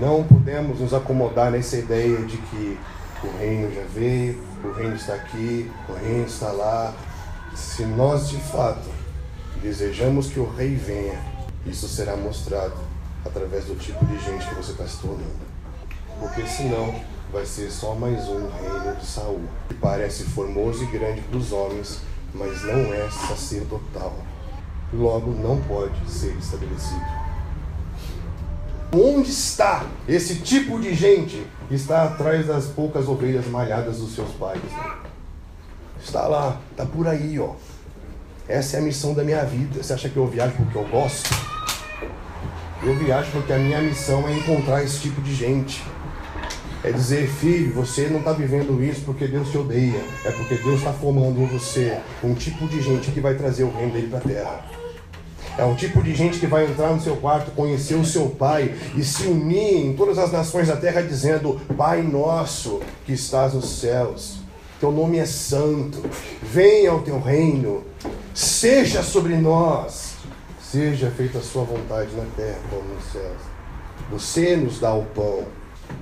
Não 0.00 0.24
podemos 0.24 0.80
nos 0.80 0.94
acomodar 0.94 1.50
nessa 1.50 1.76
ideia 1.76 2.16
de 2.22 2.36
que 2.38 2.78
o 3.22 3.38
reino 3.38 3.74
já 3.74 3.82
veio, 3.94 4.42
o 4.64 4.72
reino 4.72 4.96
está 4.96 5.14
aqui, 5.14 5.70
o 5.88 5.92
reino 5.92 6.26
está 6.26 6.50
lá. 6.50 6.94
Se 7.54 7.84
nós 7.84 8.28
de 8.28 8.38
fato 8.38 8.88
desejamos 9.60 10.28
que 10.28 10.40
o 10.40 10.48
rei 10.48 10.74
venha, 10.74 11.18
isso 11.66 11.88
será 11.88 12.16
mostrado 12.16 12.74
através 13.24 13.64
do 13.66 13.74
tipo 13.74 14.04
de 14.06 14.18
gente 14.18 14.46
que 14.46 14.54
você 14.54 14.72
está 14.72 14.86
se 14.86 14.98
tornando. 14.98 15.46
Porque 16.18 16.46
senão 16.46 16.94
vai 17.32 17.44
ser 17.44 17.70
só 17.70 17.94
mais 17.94 18.26
um 18.28 18.48
reino 18.48 18.96
de 18.98 19.04
Saul, 19.04 19.42
que 19.68 19.74
parece 19.74 20.24
formoso 20.24 20.84
e 20.84 20.86
grande 20.86 21.20
para 21.20 21.36
os 21.36 21.52
homens, 21.52 22.00
mas 22.32 22.62
não 22.62 22.94
é 22.94 23.10
sacerdotal. 23.10 24.16
Logo 24.92 25.32
não 25.32 25.60
pode 25.62 26.08
ser 26.10 26.34
estabelecido. 26.38 27.25
Onde 28.92 29.30
está 29.30 29.84
esse 30.08 30.36
tipo 30.36 30.78
de 30.78 30.94
gente 30.94 31.44
que 31.68 31.74
está 31.74 32.04
atrás 32.04 32.46
das 32.46 32.66
poucas 32.66 33.08
ovelhas 33.08 33.46
malhadas 33.46 33.98
dos 33.98 34.14
seus 34.14 34.30
pais? 34.30 34.60
Está 36.02 36.26
lá, 36.28 36.60
está 36.70 36.86
por 36.86 37.06
aí, 37.06 37.38
ó. 37.38 37.54
Essa 38.48 38.76
é 38.76 38.80
a 38.80 38.82
missão 38.82 39.12
da 39.12 39.24
minha 39.24 39.44
vida. 39.44 39.82
Você 39.82 39.92
acha 39.92 40.08
que 40.08 40.16
eu 40.16 40.26
viajo 40.26 40.54
porque 40.56 40.78
eu 40.78 40.88
gosto? 40.88 41.28
Eu 42.82 42.94
viajo 42.94 43.30
porque 43.32 43.52
a 43.52 43.58
minha 43.58 43.80
missão 43.80 44.28
é 44.28 44.32
encontrar 44.32 44.84
esse 44.84 45.00
tipo 45.00 45.20
de 45.20 45.34
gente. 45.34 45.82
É 46.84 46.92
dizer, 46.92 47.26
filho, 47.26 47.74
você 47.74 48.06
não 48.06 48.20
está 48.20 48.32
vivendo 48.32 48.80
isso 48.84 49.00
porque 49.04 49.26
Deus 49.26 49.50
te 49.50 49.58
odeia. 49.58 50.00
É 50.24 50.30
porque 50.30 50.54
Deus 50.54 50.78
está 50.78 50.92
formando 50.92 51.44
você 51.50 51.98
um 52.22 52.34
tipo 52.34 52.68
de 52.68 52.80
gente 52.80 53.10
que 53.10 53.20
vai 53.20 53.34
trazer 53.34 53.64
o 53.64 53.70
reino 53.72 53.92
dele 53.92 54.06
para 54.06 54.18
a 54.18 54.22
terra. 54.22 54.64
É 55.58 55.64
um 55.64 55.74
tipo 55.74 56.02
de 56.02 56.14
gente 56.14 56.38
que 56.38 56.46
vai 56.46 56.66
entrar 56.66 56.92
no 56.92 57.00
seu 57.00 57.16
quarto, 57.16 57.50
conhecer 57.52 57.94
o 57.94 58.04
seu 58.04 58.28
Pai 58.28 58.74
e 58.94 59.02
se 59.02 59.26
unir 59.26 59.86
em 59.86 59.96
todas 59.96 60.18
as 60.18 60.30
nações 60.30 60.68
da 60.68 60.76
terra, 60.76 61.02
dizendo: 61.02 61.60
Pai 61.76 62.02
nosso 62.02 62.80
que 63.04 63.12
estás 63.12 63.54
nos 63.54 63.78
céus, 63.78 64.38
teu 64.78 64.92
nome 64.92 65.18
é 65.18 65.26
santo, 65.26 66.02
venha 66.42 66.90
ao 66.90 67.00
teu 67.00 67.18
reino, 67.20 67.84
seja 68.34 69.02
sobre 69.02 69.36
nós, 69.36 70.14
seja 70.60 71.10
feita 71.10 71.38
a 71.38 71.42
sua 71.42 71.64
vontade 71.64 72.10
na 72.14 72.24
terra 72.36 72.58
como 72.68 72.94
nos 72.94 73.04
céus. 73.12 73.40
Você 74.10 74.56
nos 74.56 74.78
dá 74.78 74.94
o 74.94 75.04
pão 75.06 75.44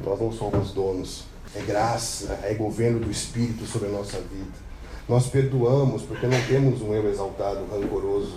nós 0.04 0.20
não 0.20 0.32
somos 0.32 0.72
donos. 0.72 1.24
É 1.54 1.60
graça, 1.60 2.38
é 2.42 2.52
governo 2.54 2.98
do 2.98 3.10
Espírito 3.10 3.64
sobre 3.64 3.88
a 3.88 3.92
nossa 3.92 4.18
vida. 4.18 4.64
Nós 5.08 5.26
perdoamos 5.26 6.02
porque 6.02 6.26
não 6.26 6.40
temos 6.48 6.82
um 6.82 6.92
eu 6.92 7.08
exaltado, 7.08 7.66
rancoroso. 7.70 8.34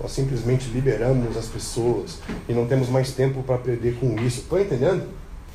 Nós 0.00 0.12
simplesmente 0.12 0.68
liberamos 0.68 1.36
as 1.36 1.46
pessoas 1.46 2.18
e 2.48 2.52
não 2.52 2.66
temos 2.66 2.88
mais 2.88 3.12
tempo 3.12 3.42
para 3.42 3.58
perder 3.58 3.98
com 3.98 4.14
isso. 4.20 4.40
Estão 4.40 4.60
entendendo? 4.60 5.08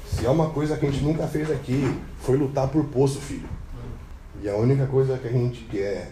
Se 0.05 0.25
é 0.25 0.29
uma 0.29 0.49
coisa 0.49 0.77
que 0.77 0.85
a 0.85 0.91
gente 0.91 1.03
nunca 1.03 1.25
fez 1.27 1.49
aqui, 1.49 1.97
foi 2.19 2.37
lutar 2.37 2.67
por 2.67 2.83
poço, 2.85 3.19
filho. 3.19 3.47
E 4.41 4.49
a 4.49 4.55
única 4.55 4.85
coisa 4.85 5.17
que 5.17 5.27
a 5.27 5.31
gente 5.31 5.63
quer 5.65 5.79
é 5.79 6.11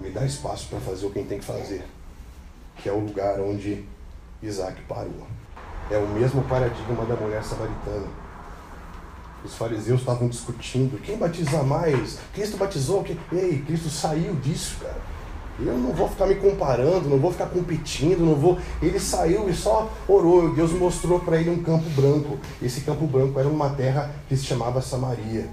me 0.00 0.10
dar 0.10 0.26
espaço 0.26 0.68
para 0.68 0.78
fazer 0.80 1.06
o 1.06 1.10
que 1.10 1.18
a 1.18 1.22
gente 1.22 1.30
tem 1.30 1.38
que 1.38 1.44
fazer, 1.44 1.82
que 2.76 2.88
é 2.88 2.92
o 2.92 3.00
lugar 3.00 3.40
onde 3.40 3.84
Isaac 4.42 4.80
parou. 4.82 5.26
É 5.90 5.96
o 5.96 6.06
mesmo 6.08 6.42
paradigma 6.42 7.04
da 7.06 7.16
mulher 7.16 7.42
samaritana. 7.42 8.06
Os 9.44 9.54
fariseus 9.54 10.00
estavam 10.00 10.28
discutindo 10.28 11.00
quem 11.02 11.16
batiza 11.16 11.62
mais. 11.62 12.18
Cristo 12.34 12.58
batizou? 12.58 13.02
Quem? 13.02 13.18
Ei, 13.32 13.62
Cristo 13.66 13.88
saiu 13.88 14.34
disso, 14.36 14.76
cara. 14.80 15.00
Eu 15.58 15.76
não 15.76 15.92
vou 15.92 16.08
ficar 16.08 16.26
me 16.26 16.36
comparando, 16.36 17.08
não 17.08 17.18
vou 17.18 17.32
ficar 17.32 17.46
competindo, 17.46 18.20
não 18.20 18.34
vou. 18.34 18.58
Ele 18.80 18.98
saiu 18.98 19.48
e 19.48 19.54
só 19.54 19.90
orou. 20.08 20.54
Deus 20.54 20.72
mostrou 20.72 21.20
para 21.20 21.38
ele 21.38 21.50
um 21.50 21.62
campo 21.62 21.88
branco. 21.90 22.38
Esse 22.62 22.80
campo 22.80 23.06
branco 23.06 23.38
era 23.38 23.48
uma 23.48 23.70
terra 23.70 24.10
que 24.28 24.36
se 24.36 24.44
chamava 24.44 24.80
Samaria. 24.80 25.48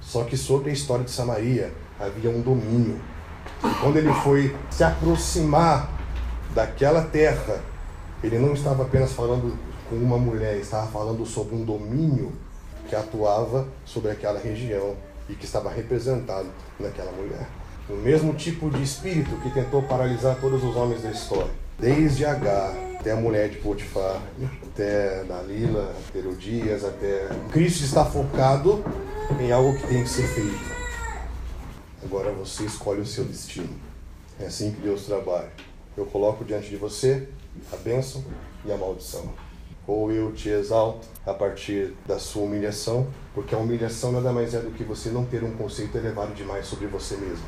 Só 0.00 0.24
que 0.24 0.36
sobre 0.36 0.70
a 0.70 0.72
história 0.72 1.04
de 1.04 1.10
Samaria 1.10 1.72
havia 2.00 2.30
um 2.30 2.40
domínio. 2.40 3.00
E 3.64 3.74
quando 3.80 3.96
ele 3.96 4.12
foi 4.14 4.56
se 4.70 4.82
aproximar 4.82 5.88
daquela 6.54 7.02
terra, 7.02 7.60
ele 8.22 8.38
não 8.38 8.54
estava 8.54 8.82
apenas 8.82 9.12
falando 9.12 9.56
com 9.88 9.96
uma 9.96 10.18
mulher, 10.18 10.56
estava 10.56 10.86
falando 10.88 11.24
sobre 11.24 11.54
um 11.54 11.64
domínio 11.64 12.32
que 12.88 12.96
atuava 12.96 13.68
sobre 13.84 14.10
aquela 14.10 14.40
região 14.40 14.96
e 15.28 15.34
que 15.34 15.44
estava 15.44 15.70
representado 15.70 16.48
naquela 16.78 17.12
mulher. 17.12 17.46
O 17.88 17.94
mesmo 17.94 18.32
tipo 18.34 18.70
de 18.70 18.82
espírito 18.82 19.36
que 19.42 19.50
tentou 19.50 19.82
paralisar 19.82 20.36
todos 20.40 20.62
os 20.62 20.76
homens 20.76 21.02
da 21.02 21.10
história, 21.10 21.50
desde 21.78 22.24
Agar 22.24 22.74
até 22.98 23.12
a 23.12 23.16
mulher 23.16 23.48
de 23.48 23.56
Potifar, 23.58 24.22
até 24.62 25.24
Dalila, 25.24 25.94
até 26.08 26.18
Herodias, 26.20 26.84
até. 26.84 27.28
Cristo 27.50 27.84
está 27.84 28.04
focado 28.04 28.84
em 29.40 29.50
algo 29.50 29.76
que 29.76 29.86
tem 29.88 30.02
que 30.04 30.08
ser 30.08 30.28
feito. 30.28 30.82
Agora 32.04 32.30
você 32.30 32.64
escolhe 32.64 33.00
o 33.00 33.06
seu 33.06 33.24
destino. 33.24 33.74
É 34.38 34.46
assim 34.46 34.70
que 34.70 34.80
Deus 34.80 35.04
trabalha. 35.04 35.50
Eu 35.96 36.06
coloco 36.06 36.44
diante 36.44 36.68
de 36.68 36.76
você 36.76 37.28
a 37.72 37.76
bênção 37.76 38.24
e 38.64 38.72
a 38.72 38.76
maldição 38.76 39.32
ou 39.86 40.12
eu 40.12 40.32
te 40.32 40.48
exalto 40.48 41.06
a 41.26 41.34
partir 41.34 41.94
da 42.06 42.18
sua 42.18 42.42
humilhação, 42.42 43.06
porque 43.34 43.54
a 43.54 43.58
humilhação 43.58 44.12
nada 44.12 44.32
mais 44.32 44.54
é 44.54 44.60
do 44.60 44.70
que 44.70 44.84
você 44.84 45.10
não 45.10 45.24
ter 45.24 45.42
um 45.42 45.56
conceito 45.56 45.96
elevado 45.96 46.34
demais 46.34 46.66
sobre 46.66 46.86
você 46.86 47.16
mesmo. 47.16 47.44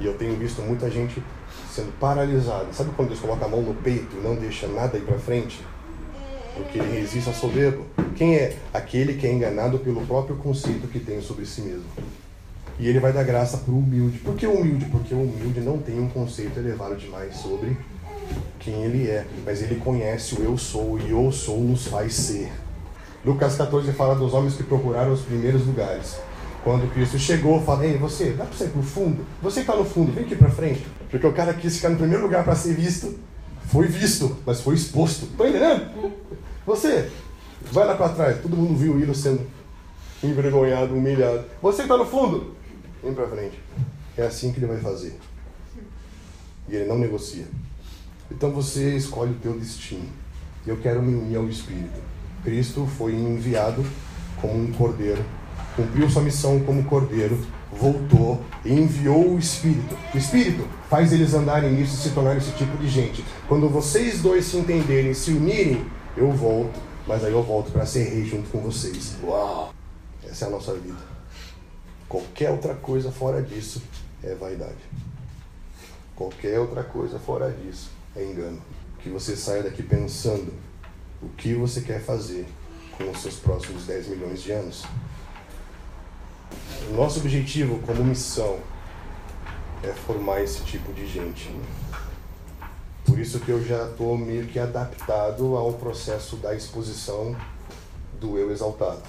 E 0.00 0.06
eu 0.06 0.14
tenho 0.14 0.36
visto 0.36 0.60
muita 0.62 0.90
gente 0.90 1.22
sendo 1.70 1.92
paralisada. 1.98 2.72
Sabe 2.72 2.90
quando 2.96 3.08
Deus 3.08 3.20
coloca 3.20 3.44
a 3.44 3.48
mão 3.48 3.62
no 3.62 3.74
peito 3.74 4.16
e 4.16 4.20
não 4.20 4.34
deixa 4.34 4.66
nada 4.66 4.98
ir 4.98 5.02
para 5.02 5.18
frente? 5.18 5.60
Porque 6.54 6.78
ele 6.78 7.00
resiste 7.00 7.28
ao 7.28 7.34
soberbo. 7.34 7.84
Quem 8.16 8.36
é? 8.36 8.56
Aquele 8.72 9.14
que 9.14 9.26
é 9.26 9.32
enganado 9.32 9.78
pelo 9.78 10.06
próprio 10.06 10.36
conceito 10.36 10.86
que 10.88 11.00
tem 11.00 11.20
sobre 11.20 11.46
si 11.46 11.62
mesmo. 11.62 11.84
E 12.78 12.88
ele 12.88 12.98
vai 12.98 13.12
dar 13.12 13.22
graça 13.22 13.58
para 13.58 13.72
o 13.72 13.78
humilde. 13.78 14.18
Por 14.18 14.34
que 14.34 14.46
humilde? 14.46 14.84
Porque 14.86 15.14
o 15.14 15.22
humilde 15.22 15.60
não 15.60 15.78
tem 15.78 16.00
um 16.00 16.08
conceito 16.08 16.58
elevado 16.58 16.96
demais 16.96 17.36
sobre 17.36 17.76
quem 18.58 18.82
ele 18.82 19.08
é, 19.08 19.26
mas 19.44 19.62
ele 19.62 19.76
conhece 19.76 20.34
o 20.34 20.42
eu 20.42 20.56
sou 20.56 20.98
e 20.98 21.10
eu 21.10 21.30
sou 21.30 21.60
nos 21.60 21.86
faz 21.86 22.14
ser. 22.14 22.50
Lucas 23.24 23.56
14 23.56 23.92
fala 23.92 24.14
dos 24.14 24.34
homens 24.34 24.54
que 24.54 24.62
procuraram 24.62 25.12
os 25.12 25.20
primeiros 25.20 25.66
lugares. 25.66 26.16
Quando 26.64 26.90
Cristo 26.92 27.18
chegou, 27.18 27.62
fala: 27.62 27.86
Ei, 27.86 27.98
você, 27.98 28.30
dá 28.30 28.46
para 28.46 28.56
sair 28.56 28.70
para 28.70 28.80
o 28.80 28.82
fundo? 28.82 29.24
Você 29.42 29.62
que 29.62 29.70
está 29.70 29.76
no 29.76 29.84
fundo, 29.84 30.12
vem 30.12 30.24
aqui 30.24 30.34
para 30.34 30.48
frente. 30.48 30.84
Porque 31.10 31.26
o 31.26 31.32
cara 31.32 31.52
quis 31.52 31.76
ficar 31.76 31.90
no 31.90 31.98
primeiro 31.98 32.22
lugar 32.22 32.42
para 32.42 32.56
ser 32.56 32.74
visto, 32.74 33.18
foi 33.66 33.86
visto, 33.86 34.38
mas 34.46 34.62
foi 34.62 34.74
exposto. 34.74 35.26
Estou 35.26 35.46
entendendo? 35.46 36.12
Você, 36.64 37.10
vai 37.70 37.86
lá 37.86 37.94
para 37.94 38.08
trás. 38.08 38.40
Todo 38.40 38.56
mundo 38.56 38.74
viu 38.76 38.98
ele 38.98 39.14
sendo 39.14 39.46
envergonhado, 40.22 40.94
humilhado. 40.94 41.44
Você 41.60 41.78
que 41.78 41.82
está 41.82 41.98
no 41.98 42.06
fundo, 42.06 42.54
vem 43.02 43.12
para 43.12 43.28
frente. 43.28 43.60
É 44.16 44.22
assim 44.22 44.50
que 44.50 44.58
ele 44.58 44.66
vai 44.66 44.78
fazer. 44.78 45.18
E 46.66 46.74
ele 46.74 46.86
não 46.86 46.98
negocia. 46.98 47.44
Então 48.30 48.50
você 48.50 48.96
escolhe 48.96 49.32
o 49.32 49.38
teu 49.38 49.52
destino. 49.52 50.08
Eu 50.66 50.78
quero 50.78 51.02
me 51.02 51.14
unir 51.14 51.36
ao 51.36 51.46
Espírito. 51.46 52.00
Cristo 52.42 52.86
foi 52.86 53.12
enviado 53.12 53.84
como 54.40 54.54
um 54.54 54.72
cordeiro, 54.72 55.22
cumpriu 55.76 56.08
sua 56.08 56.22
missão 56.22 56.60
como 56.60 56.84
cordeiro, 56.84 57.38
voltou 57.72 58.42
e 58.64 58.72
enviou 58.72 59.34
o 59.34 59.38
Espírito. 59.38 59.96
O 60.14 60.18
Espírito 60.18 60.66
faz 60.88 61.12
eles 61.12 61.34
andarem 61.34 61.72
nisso 61.72 61.94
e 61.94 61.98
se 61.98 62.10
tornarem 62.10 62.38
esse 62.38 62.52
tipo 62.52 62.76
de 62.78 62.88
gente. 62.88 63.24
Quando 63.48 63.68
vocês 63.68 64.20
dois 64.20 64.44
se 64.44 64.56
entenderem, 64.56 65.12
se 65.14 65.32
unirem, 65.32 65.84
eu 66.16 66.30
volto, 66.30 66.80
mas 67.06 67.24
aí 67.24 67.32
eu 67.32 67.42
volto 67.42 67.72
para 67.72 67.84
ser 67.84 68.04
rei 68.04 68.24
junto 68.24 68.48
com 68.50 68.60
vocês. 68.60 69.16
Uau! 69.22 69.72
Essa 70.24 70.46
é 70.46 70.48
a 70.48 70.50
nossa 70.50 70.74
vida. 70.74 70.98
Qualquer 72.08 72.50
outra 72.50 72.74
coisa 72.74 73.10
fora 73.10 73.42
disso 73.42 73.82
é 74.22 74.34
vaidade. 74.34 74.78
Qualquer 76.14 76.60
outra 76.60 76.84
coisa 76.84 77.18
fora 77.18 77.50
disso 77.50 77.90
é 78.14 78.24
engano. 78.24 78.60
Que 79.00 79.08
você 79.08 79.36
saia 79.36 79.62
daqui 79.62 79.82
pensando 79.82 80.52
o 81.20 81.28
que 81.30 81.54
você 81.54 81.80
quer 81.80 82.00
fazer 82.00 82.46
com 82.96 83.10
os 83.10 83.20
seus 83.20 83.36
próximos 83.36 83.84
10 83.84 84.08
milhões 84.08 84.42
de 84.42 84.52
anos. 84.52 84.84
O 86.90 86.94
nosso 86.94 87.18
objetivo 87.20 87.78
como 87.86 88.04
missão 88.04 88.58
é 89.82 89.88
formar 89.88 90.42
esse 90.42 90.62
tipo 90.64 90.92
de 90.92 91.06
gente. 91.06 91.50
Por 93.04 93.18
isso 93.18 93.40
que 93.40 93.50
eu 93.50 93.64
já 93.64 93.86
estou 93.86 94.16
meio 94.16 94.46
que 94.46 94.58
adaptado 94.58 95.56
ao 95.56 95.72
processo 95.74 96.36
da 96.36 96.54
exposição 96.54 97.36
do 98.20 98.38
eu 98.38 98.50
exaltado. 98.50 99.02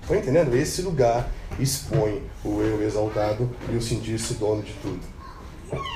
Estão 0.00 0.16
entendendo? 0.16 0.56
Esse 0.56 0.82
lugar 0.82 1.30
expõe 1.60 2.22
o 2.44 2.60
eu 2.60 2.82
exaltado 2.82 3.48
e 3.70 3.76
o 3.76 3.82
sentir-se 3.82 4.34
dono 4.34 4.62
de 4.62 4.72
tudo. 4.74 5.00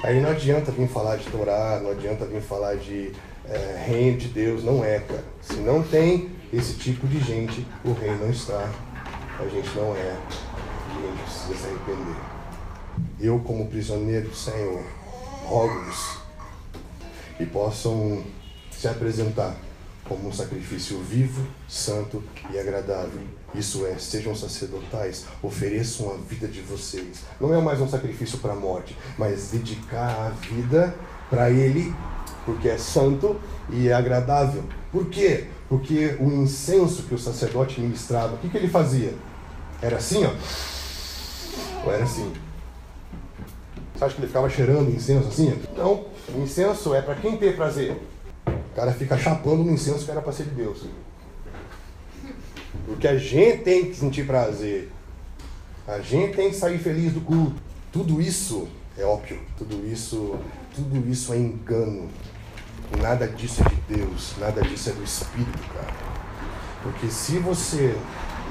Aí 0.05 0.21
não 0.21 0.31
adianta 0.31 0.71
vir 0.71 0.89
falar 0.89 1.17
de 1.17 1.25
Torá, 1.31 1.81
não 1.83 1.91
adianta 1.91 2.27
vir 2.27 2.43
falar 2.43 2.77
de 2.77 3.13
é, 3.49 3.85
reino 3.87 4.19
de 4.19 4.29
Deus, 4.29 4.63
não 4.63 4.85
é, 4.85 4.99
cara. 5.01 5.25
Se 5.41 5.55
não 5.57 5.83
tem 5.83 6.31
esse 6.53 6.75
tipo 6.75 7.07
de 7.07 7.19
gente, 7.21 7.67
o 7.85 7.93
reino 7.93 8.19
não 8.19 8.31
está. 8.31 8.71
A 9.43 9.49
gente 9.49 9.77
não 9.77 9.97
é. 9.97 10.17
E 10.89 11.05
a 11.05 11.11
gente 11.11 11.23
precisa 11.25 11.55
se 11.57 11.67
arrepender. 11.67 12.17
Eu, 13.19 13.41
como 13.41 13.67
prisioneiro 13.67 14.29
do 14.29 14.37
Senhor, 14.37 14.85
rogo-vos 15.45 16.19
que 17.37 17.47
possam 17.47 18.23
se 18.71 18.87
apresentar 18.87 19.57
como 20.09 20.29
um 20.29 20.33
sacrifício 20.33 20.99
vivo, 20.99 21.45
santo 21.69 22.23
e 22.53 22.59
agradável. 22.59 23.21
Isso 23.53 23.85
é, 23.85 23.99
sejam 23.99 24.33
sacerdotais, 24.33 25.25
ofereçam 25.43 26.13
a 26.13 26.17
vida 26.19 26.47
de 26.47 26.61
vocês. 26.61 27.25
Não 27.41 27.53
é 27.53 27.61
mais 27.61 27.81
um 27.81 27.89
sacrifício 27.89 28.39
para 28.39 28.53
a 28.53 28.57
morte, 28.57 28.97
mas 29.19 29.49
dedicar 29.49 30.09
a 30.09 30.29
vida 30.29 30.95
para 31.29 31.51
Ele, 31.51 31.93
porque 32.45 32.69
é 32.69 32.79
santo 32.79 33.41
e 33.71 33.89
é 33.89 33.93
agradável. 33.93 34.63
Por 34.93 35.07
quê? 35.07 35.49
Porque 35.69 36.17
o 36.21 36.31
incenso 36.31 37.03
que 37.05 37.15
o 37.15 37.19
sacerdote 37.19 37.81
ministrava, 37.81 38.35
o 38.35 38.39
que, 38.39 38.49
que 38.49 38.57
ele 38.57 38.69
fazia? 38.69 39.15
Era 39.83 39.97
assim, 39.97 40.25
ó? 40.25 40.31
Ou 41.85 41.93
era 41.93 42.05
assim? 42.05 42.33
Você 43.95 44.05
acha 44.05 44.15
que 44.15 44.21
ele 44.21 44.29
ficava 44.29 44.49
cheirando 44.49 44.91
incenso 44.91 45.27
assim? 45.27 45.61
Não, 45.77 46.07
o 46.33 46.43
incenso 46.43 46.95
é 46.95 47.03
para 47.03 47.17
quem 47.17 47.37
tem 47.37 47.53
prazer. 47.53 48.01
O 48.47 48.75
cara 48.77 48.93
fica 48.93 49.19
chapando 49.19 49.65
no 49.65 49.73
incenso 49.73 50.05
que 50.05 50.11
era 50.11 50.23
para 50.23 50.33
ser 50.33 50.45
de 50.45 50.51
Deus. 50.51 50.85
Porque 52.87 53.09
a 53.09 53.19
gente 53.19 53.59
tem 53.65 53.87
que 53.87 53.97
sentir 53.97 54.25
prazer. 54.25 54.91
A 55.87 55.99
gente 55.99 56.37
tem 56.37 56.51
que 56.51 56.57
sair 56.57 56.79
feliz 56.79 57.13
do 57.13 57.21
culto. 57.21 57.61
Tudo 57.93 58.23
isso 58.23 58.69
é 58.97 59.05
ópio. 59.05 59.41
Tudo 59.59 59.85
isso, 59.87 60.37
tudo 60.75 61.11
isso 61.11 61.33
é 61.33 61.39
engano. 61.39 62.09
Nada 63.01 63.27
disso 63.27 63.63
é 63.63 63.69
de 63.69 63.97
Deus. 63.99 64.35
Nada 64.39 64.63
disso 64.63 64.91
é 64.91 64.93
do 64.93 65.03
Espírito, 65.03 65.59
cara. 65.75 65.93
Porque 66.83 67.09
se 67.09 67.39
você 67.39 67.97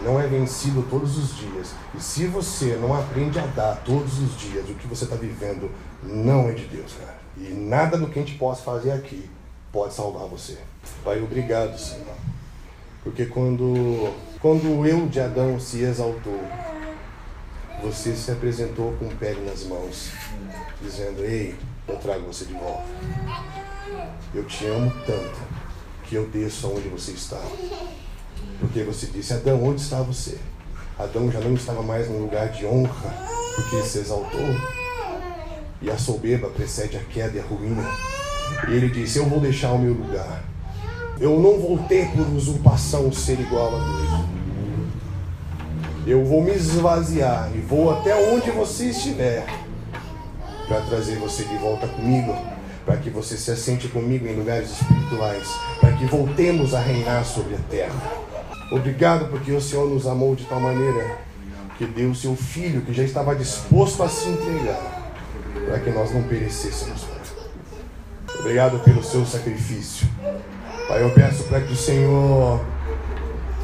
não 0.04 0.20
é 0.20 0.28
vencido 0.28 0.86
todos 0.90 1.18
os 1.18 1.36
dias, 1.38 1.74
e 1.96 2.02
se 2.02 2.26
você 2.28 2.78
não 2.82 2.94
aprende 2.94 3.40
a 3.40 3.46
dar 3.46 3.76
todos 3.84 4.20
os 4.20 4.38
dias 4.38 4.70
o 4.70 4.74
que 4.74 4.88
você 4.88 5.04
está 5.04 5.16
vivendo, 5.16 5.70
não 6.04 6.50
é 6.50 6.54
de 6.54 6.66
Deus, 6.66 6.94
cara. 6.94 7.20
E 7.38 7.54
nada 7.54 7.98
do 7.98 8.08
que 8.08 8.20
a 8.20 8.22
gente 8.22 8.38
possa 8.38 8.62
fazer 8.64 8.92
aqui 8.92 9.30
pode 9.72 9.94
salvar 9.94 10.28
você. 10.28 10.58
Pai, 11.04 11.22
obrigado, 11.22 11.78
Senhor. 11.78 12.16
Porque 13.04 13.26
quando, 13.26 14.14
quando 14.40 14.80
o 14.80 14.86
eu 14.86 15.08
de 15.08 15.20
Adão 15.20 15.60
se 15.60 15.82
exaltou, 15.82 16.40
você 17.82 18.16
se 18.16 18.32
apresentou 18.32 18.94
com 18.94 19.08
pele 19.16 19.42
nas 19.50 19.64
mãos, 19.64 20.12
dizendo: 20.82 21.24
Ei, 21.24 21.56
eu 21.88 21.96
trago 21.98 22.28
você 22.28 22.46
de 22.46 22.54
volta. 22.54 22.84
Eu 24.34 24.46
te 24.46 24.66
amo 24.68 24.92
tanto 25.06 25.40
que 26.04 26.16
eu 26.16 26.28
desço 26.28 26.68
aonde 26.68 26.90
você 26.90 27.12
está. 27.12 27.42
Porque 28.60 28.84
você 28.84 29.08
disse: 29.08 29.34
Adão, 29.34 29.64
onde 29.64 29.82
está 29.82 30.02
você? 30.02 30.38
Adão 30.98 31.32
já 31.32 31.40
não 31.40 31.54
estava 31.54 31.82
mais 31.82 32.08
no 32.10 32.20
lugar 32.20 32.50
de 32.50 32.66
honra, 32.66 33.14
porque 33.56 33.82
se 33.84 34.00
exaltou. 34.00 34.56
E 35.82 35.90
a 35.90 35.98
soberba 35.98 36.48
precede 36.50 36.96
a 36.96 37.00
queda 37.00 37.38
e 37.38 37.40
a 37.40 37.44
ruína. 37.44 37.84
E 38.70 38.74
ele 38.74 38.90
disse: 38.90 39.18
Eu 39.18 39.26
vou 39.26 39.40
deixar 39.40 39.72
o 39.72 39.80
meu 39.80 39.94
lugar. 39.94 40.44
Eu 41.20 41.40
não 41.40 41.60
vou 41.60 41.78
ter 41.88 42.10
por 42.12 42.28
usurpação 42.30 43.12
ser 43.12 43.40
igual 43.40 43.76
a 43.76 43.80
Deus. 43.80 44.42
Eu 46.06 46.26
vou 46.26 46.44
me 46.44 46.52
esvaziar 46.52 47.52
e 47.54 47.60
vou 47.60 47.92
até 47.92 48.16
onde 48.16 48.50
você 48.50 48.86
estiver 48.86 49.46
para 50.68 50.82
trazer 50.82 51.18
você 51.20 51.44
de 51.44 51.56
volta 51.58 51.88
comigo, 51.88 52.36
para 52.86 52.98
que 52.98 53.10
você 53.10 53.38
se 53.38 53.52
assente 53.52 53.88
comigo 53.88 54.26
em 54.26 54.36
lugares 54.36 54.72
espirituais, 54.72 55.48
para 55.80 55.92
que 55.94 56.06
voltemos 56.06 56.74
a 56.74 56.80
reinar 56.80 57.24
sobre 57.24 57.56
a 57.56 57.60
terra. 57.70 58.31
Obrigado 58.72 59.30
porque 59.30 59.52
o 59.52 59.60
Senhor 59.60 59.90
nos 59.90 60.08
amou 60.08 60.34
de 60.34 60.46
tal 60.46 60.60
maneira 60.60 61.18
que 61.78 61.86
deu 61.86 62.12
o 62.12 62.16
seu 62.16 62.36
filho 62.36 62.82
que 62.82 62.94
já 62.94 63.04
estava 63.04 63.36
disposto 63.36 64.02
a 64.02 64.08
se 64.08 64.30
entregar 64.30 65.12
para 65.66 65.80
que 65.80 65.90
nós 65.90 66.14
não 66.14 66.24
perecêssemos. 66.24 67.06
Obrigado 68.40 68.80
pelo 68.80 69.04
seu 69.04 69.26
sacrifício. 69.26 70.08
Pai, 70.88 71.04
eu 71.04 71.12
peço 71.12 71.44
para 71.44 71.60
que 71.60 71.74
o 71.74 71.76
Senhor 71.76 72.64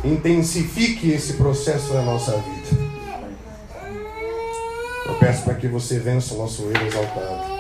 intensifique 0.04 1.12
esse 1.12 1.34
processo 1.34 1.94
na 1.94 2.02
nossa 2.02 2.34
vida. 2.34 2.88
Eu 5.06 5.16
peço 5.16 5.44
para 5.44 5.54
que 5.56 5.68
você 5.68 6.00
vença 6.00 6.34
o 6.34 6.38
nosso 6.38 6.64
erro 6.64 6.86
exaltado. 6.86 7.58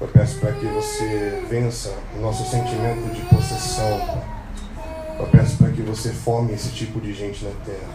Eu 0.00 0.08
peço 0.08 0.38
para 0.40 0.52
que 0.52 0.66
você 0.66 1.44
vença 1.48 1.94
o 2.16 2.20
nosso 2.20 2.50
sentimento 2.50 3.14
de 3.14 3.20
possessão. 3.22 4.35
Eu 5.18 5.26
peço 5.28 5.56
para 5.56 5.70
que 5.70 5.80
você 5.80 6.10
forme 6.10 6.52
esse 6.52 6.70
tipo 6.70 7.00
de 7.00 7.14
gente 7.14 7.44
na 7.44 7.50
terra. 7.64 7.94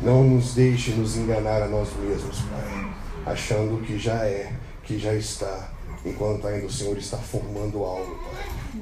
Não 0.00 0.22
nos 0.22 0.54
deixe 0.54 0.92
nos 0.92 1.16
enganar 1.16 1.62
a 1.62 1.68
nós 1.68 1.88
mesmos, 1.96 2.40
Pai, 2.42 2.94
achando 3.26 3.82
que 3.82 3.98
já 3.98 4.24
é, 4.24 4.52
que 4.84 4.98
já 4.98 5.14
está, 5.14 5.70
enquanto 6.04 6.46
ainda 6.46 6.66
o 6.66 6.70
Senhor 6.70 6.96
está 6.96 7.16
formando 7.16 7.82
algo, 7.82 8.18
Pai. 8.18 8.80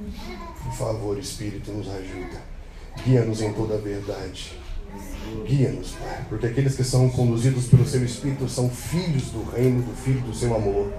Por 0.64 0.72
favor, 0.74 1.18
Espírito, 1.18 1.72
nos 1.72 1.88
ajuda. 1.88 2.42
Guia-nos 3.04 3.40
em 3.40 3.52
toda 3.54 3.74
a 3.74 3.78
verdade. 3.78 4.58
Guia-nos, 5.46 5.92
Pai, 5.92 6.26
porque 6.28 6.46
aqueles 6.46 6.76
que 6.76 6.84
são 6.84 7.08
conduzidos 7.08 7.66
pelo 7.66 7.86
Seu 7.86 8.04
Espírito 8.04 8.48
são 8.48 8.68
filhos 8.68 9.30
do 9.30 9.50
reino, 9.50 9.82
do 9.82 9.94
Filho 9.96 10.20
do 10.20 10.34
Seu 10.34 10.54
amor. 10.54 10.92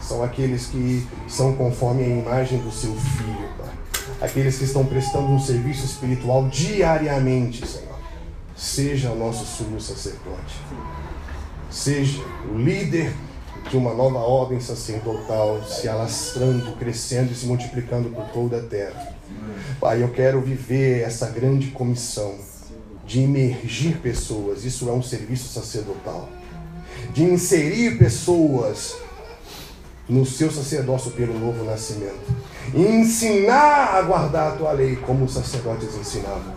São 0.00 0.22
aqueles 0.22 0.66
que 0.66 1.06
são 1.28 1.54
conforme 1.56 2.04
a 2.04 2.08
imagem 2.08 2.58
do 2.60 2.70
Seu 2.70 2.94
Filho, 2.94 3.48
Pai. 3.58 3.74
Aqueles 4.24 4.56
que 4.56 4.64
estão 4.64 4.86
prestando 4.86 5.26
um 5.26 5.38
serviço 5.38 5.84
espiritual 5.84 6.48
diariamente, 6.48 7.66
Senhor. 7.66 7.98
Seja 8.56 9.10
o 9.10 9.18
nosso 9.18 9.44
sumo 9.44 9.78
sacerdote. 9.78 10.56
Seja 11.70 12.22
o 12.50 12.56
líder 12.56 13.12
de 13.70 13.76
uma 13.76 13.92
nova 13.92 14.20
ordem 14.20 14.60
sacerdotal 14.60 15.62
se 15.64 15.88
alastrando, 15.88 16.74
crescendo 16.76 17.32
e 17.32 17.34
se 17.34 17.44
multiplicando 17.44 18.08
por 18.08 18.24
toda 18.28 18.58
a 18.58 18.62
terra. 18.62 19.14
Pai, 19.78 20.02
eu 20.02 20.08
quero 20.08 20.40
viver 20.40 21.02
essa 21.02 21.28
grande 21.28 21.68
comissão 21.68 22.34
de 23.06 23.20
imergir 23.20 23.98
pessoas, 23.98 24.64
isso 24.64 24.88
é 24.88 24.92
um 24.92 25.02
serviço 25.02 25.52
sacerdotal. 25.52 26.30
De 27.12 27.24
inserir 27.24 27.98
pessoas 27.98 28.96
no 30.08 30.24
seu 30.24 30.50
sacerdócio 30.50 31.10
pelo 31.10 31.38
novo 31.38 31.62
nascimento. 31.64 32.43
E 32.72 32.80
ensinar 32.80 33.96
a 33.96 34.02
guardar 34.02 34.52
a 34.52 34.56
tua 34.56 34.72
lei 34.72 34.96
como 34.96 35.24
os 35.24 35.34
sacerdotes 35.34 35.94
ensinavam. 35.96 36.54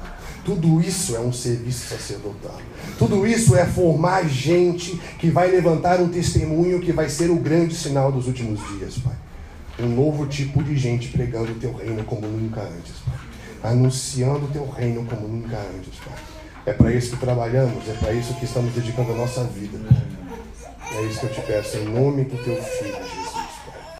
Tudo 0.48 0.80
isso 0.80 1.14
é 1.14 1.20
um 1.20 1.34
serviço 1.34 1.90
sacerdotal. 1.90 2.56
Tudo 2.98 3.28
isso 3.28 3.54
é 3.54 3.66
formar 3.66 4.26
gente 4.30 4.96
que 5.20 5.30
vai 5.30 5.52
levantar 5.52 6.00
um 6.00 6.08
testemunho 6.08 6.80
que 6.80 6.94
vai 6.94 7.10
ser 7.10 7.30
o 7.30 7.36
grande 7.36 7.76
sinal 7.76 8.14
dos 8.14 8.28
últimos 8.28 8.60
dias, 8.70 8.98
Pai. 8.98 9.16
Um 9.78 9.90
novo 9.90 10.26
tipo 10.26 10.64
de 10.64 10.78
gente 10.78 11.10
pregando 11.10 11.52
o 11.52 11.56
teu 11.56 11.74
reino 11.74 12.02
como 12.06 12.26
nunca 12.26 12.62
antes, 12.62 12.94
Pai. 13.06 13.72
Anunciando 13.72 14.46
o 14.46 14.48
teu 14.48 14.66
reino 14.70 15.06
como 15.06 15.28
nunca 15.28 15.58
antes, 15.58 16.00
Pai. 16.00 16.16
É 16.66 16.72
para 16.72 16.94
isso 16.94 17.12
que 17.12 17.18
trabalhamos, 17.18 17.88
é 17.88 17.94
para 17.94 18.14
isso 18.14 18.34
que 18.36 18.46
estamos 18.46 18.74
dedicando 18.74 19.12
a 19.12 19.16
nossa 19.16 19.44
vida. 19.44 19.78
É 20.94 21.02
isso 21.04 21.20
que 21.20 21.26
eu 21.26 21.34
te 21.34 21.42
peço, 21.42 21.78
em 21.78 21.86
nome 21.86 22.24
do 22.24 22.38
teu 22.42 22.56
filho, 22.56 22.96
Jesus. 22.96 23.27